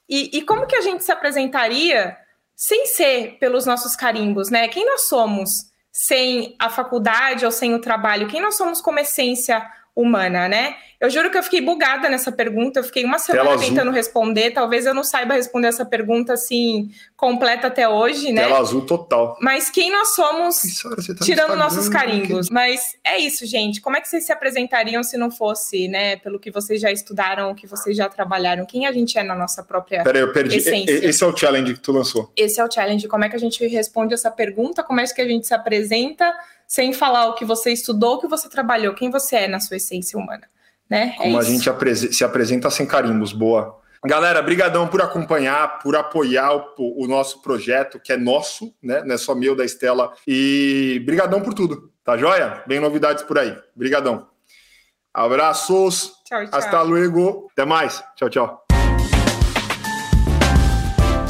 E, 0.09 0.37
e 0.37 0.41
como 0.41 0.67
que 0.67 0.75
a 0.75 0.81
gente 0.81 1.03
se 1.03 1.11
apresentaria 1.11 2.17
sem 2.55 2.85
ser 2.87 3.37
pelos 3.39 3.65
nossos 3.65 3.95
carimbos, 3.95 4.49
né? 4.49 4.67
Quem 4.67 4.85
nós 4.85 5.07
somos 5.07 5.49
sem 5.91 6.55
a 6.59 6.69
faculdade 6.69 7.45
ou 7.45 7.51
sem 7.51 7.73
o 7.73 7.79
trabalho? 7.79 8.27
Quem 8.27 8.41
nós 8.41 8.55
somos 8.55 8.81
como 8.81 8.99
essência 8.99 9.65
humana, 9.95 10.49
né? 10.49 10.75
Eu 10.99 11.09
juro 11.09 11.29
que 11.29 11.37
eu 11.37 11.43
fiquei 11.43 11.61
bugada 11.61 12.09
nessa 12.09 12.31
pergunta, 12.31 12.79
eu 12.79 12.83
fiquei 12.83 13.05
uma 13.05 13.19
semana 13.19 13.49
Tela 13.49 13.59
tentando 13.59 13.81
azul. 13.81 13.93
responder, 13.93 14.51
talvez 14.51 14.85
eu 14.85 14.93
não 14.93 15.03
saiba 15.03 15.35
responder 15.35 15.67
essa 15.67 15.85
pergunta 15.85 16.33
assim 16.33 16.89
completa 17.15 17.67
até 17.67 17.87
hoje, 17.87 18.31
né? 18.31 18.41
Tela 18.41 18.59
azul 18.59 18.85
total. 18.85 19.37
Mas 19.41 19.69
quem 19.69 19.91
nós 19.91 20.15
somos 20.15 20.61
tá 21.17 21.25
tirando 21.25 21.55
nossos 21.55 21.87
carimbos? 21.87 22.49
Mas 22.49 22.97
é 23.03 23.17
isso, 23.17 23.45
gente. 23.45 23.81
Como 23.81 23.95
é 23.95 24.01
que 24.01 24.07
vocês 24.07 24.25
se 24.25 24.31
apresentariam 24.31 25.03
se 25.03 25.17
não 25.17 25.31
fosse, 25.31 25.87
né, 25.87 26.17
pelo 26.17 26.39
que 26.39 26.51
vocês 26.51 26.81
já 26.81 26.91
estudaram, 26.91 27.53
que 27.55 27.67
vocês 27.67 27.95
já 27.95 28.09
trabalharam? 28.09 28.65
Quem 28.65 28.85
a 28.85 28.91
gente 28.91 29.17
é 29.17 29.23
na 29.23 29.35
nossa 29.35 29.63
própria 29.63 30.03
Peraí, 30.03 30.21
eu 30.21 30.33
perdi. 30.33 30.57
Essência? 30.57 31.05
Esse 31.05 31.23
é 31.23 31.27
o 31.27 31.35
challenge 31.35 31.73
que 31.73 31.79
tu 31.79 31.91
lançou. 31.91 32.31
Esse 32.35 32.59
é 32.59 32.65
o 32.65 32.71
challenge. 32.71 33.07
Como 33.07 33.23
é 33.23 33.29
que 33.29 33.35
a 33.35 33.39
gente 33.39 33.65
responde 33.67 34.13
essa 34.13 34.31
pergunta? 34.31 34.83
Como 34.83 34.99
é 34.99 35.05
que 35.05 35.21
a 35.21 35.27
gente 35.27 35.45
se 35.45 35.53
apresenta? 35.53 36.33
Sem 36.67 36.93
falar 36.93 37.27
o 37.27 37.35
que 37.35 37.45
você 37.45 37.71
estudou, 37.71 38.15
o 38.15 38.19
que 38.19 38.27
você 38.27 38.49
trabalhou, 38.49 38.93
quem 38.93 39.09
você 39.09 39.37
é 39.37 39.47
na 39.47 39.59
sua 39.59 39.77
essência 39.77 40.17
humana. 40.17 40.47
Né? 40.89 41.15
É 41.19 41.23
Como 41.23 41.37
é 41.37 41.39
a 41.39 41.43
gente 41.43 42.13
se 42.13 42.23
apresenta 42.23 42.69
sem 42.69 42.85
carimbos, 42.85 43.33
boa. 43.33 43.79
Galera, 44.05 44.39
brigadão 44.41 44.87
por 44.87 45.01
acompanhar, 45.01 45.79
por 45.79 45.95
apoiar 45.95 46.55
o, 46.55 47.03
o, 47.03 47.07
nosso 47.07 47.41
projeto, 47.41 47.99
que 47.99 48.13
é 48.13 48.17
nosso, 48.17 48.71
né? 48.81 49.01
Não 49.03 49.15
é 49.15 49.17
só 49.17 49.33
meu, 49.33 49.55
da 49.55 49.65
Estela. 49.65 50.13
E 50.27 51.01
brigadão 51.03 51.41
por 51.41 51.55
tudo, 51.55 51.91
tá 52.03 52.15
joia? 52.15 52.63
Vem 52.67 52.79
novidades 52.79 53.23
por 53.23 53.39
aí. 53.39 53.57
Brigadão. 53.75 54.27
Abraços. 55.11 56.11
Tchau, 56.25 56.45
tchau. 56.45 56.59
Hasta 56.59 56.81
luego. 56.83 57.47
Até 57.53 57.65
mais. 57.65 58.03
Tchau, 58.15 58.29
tchau. 58.29 58.64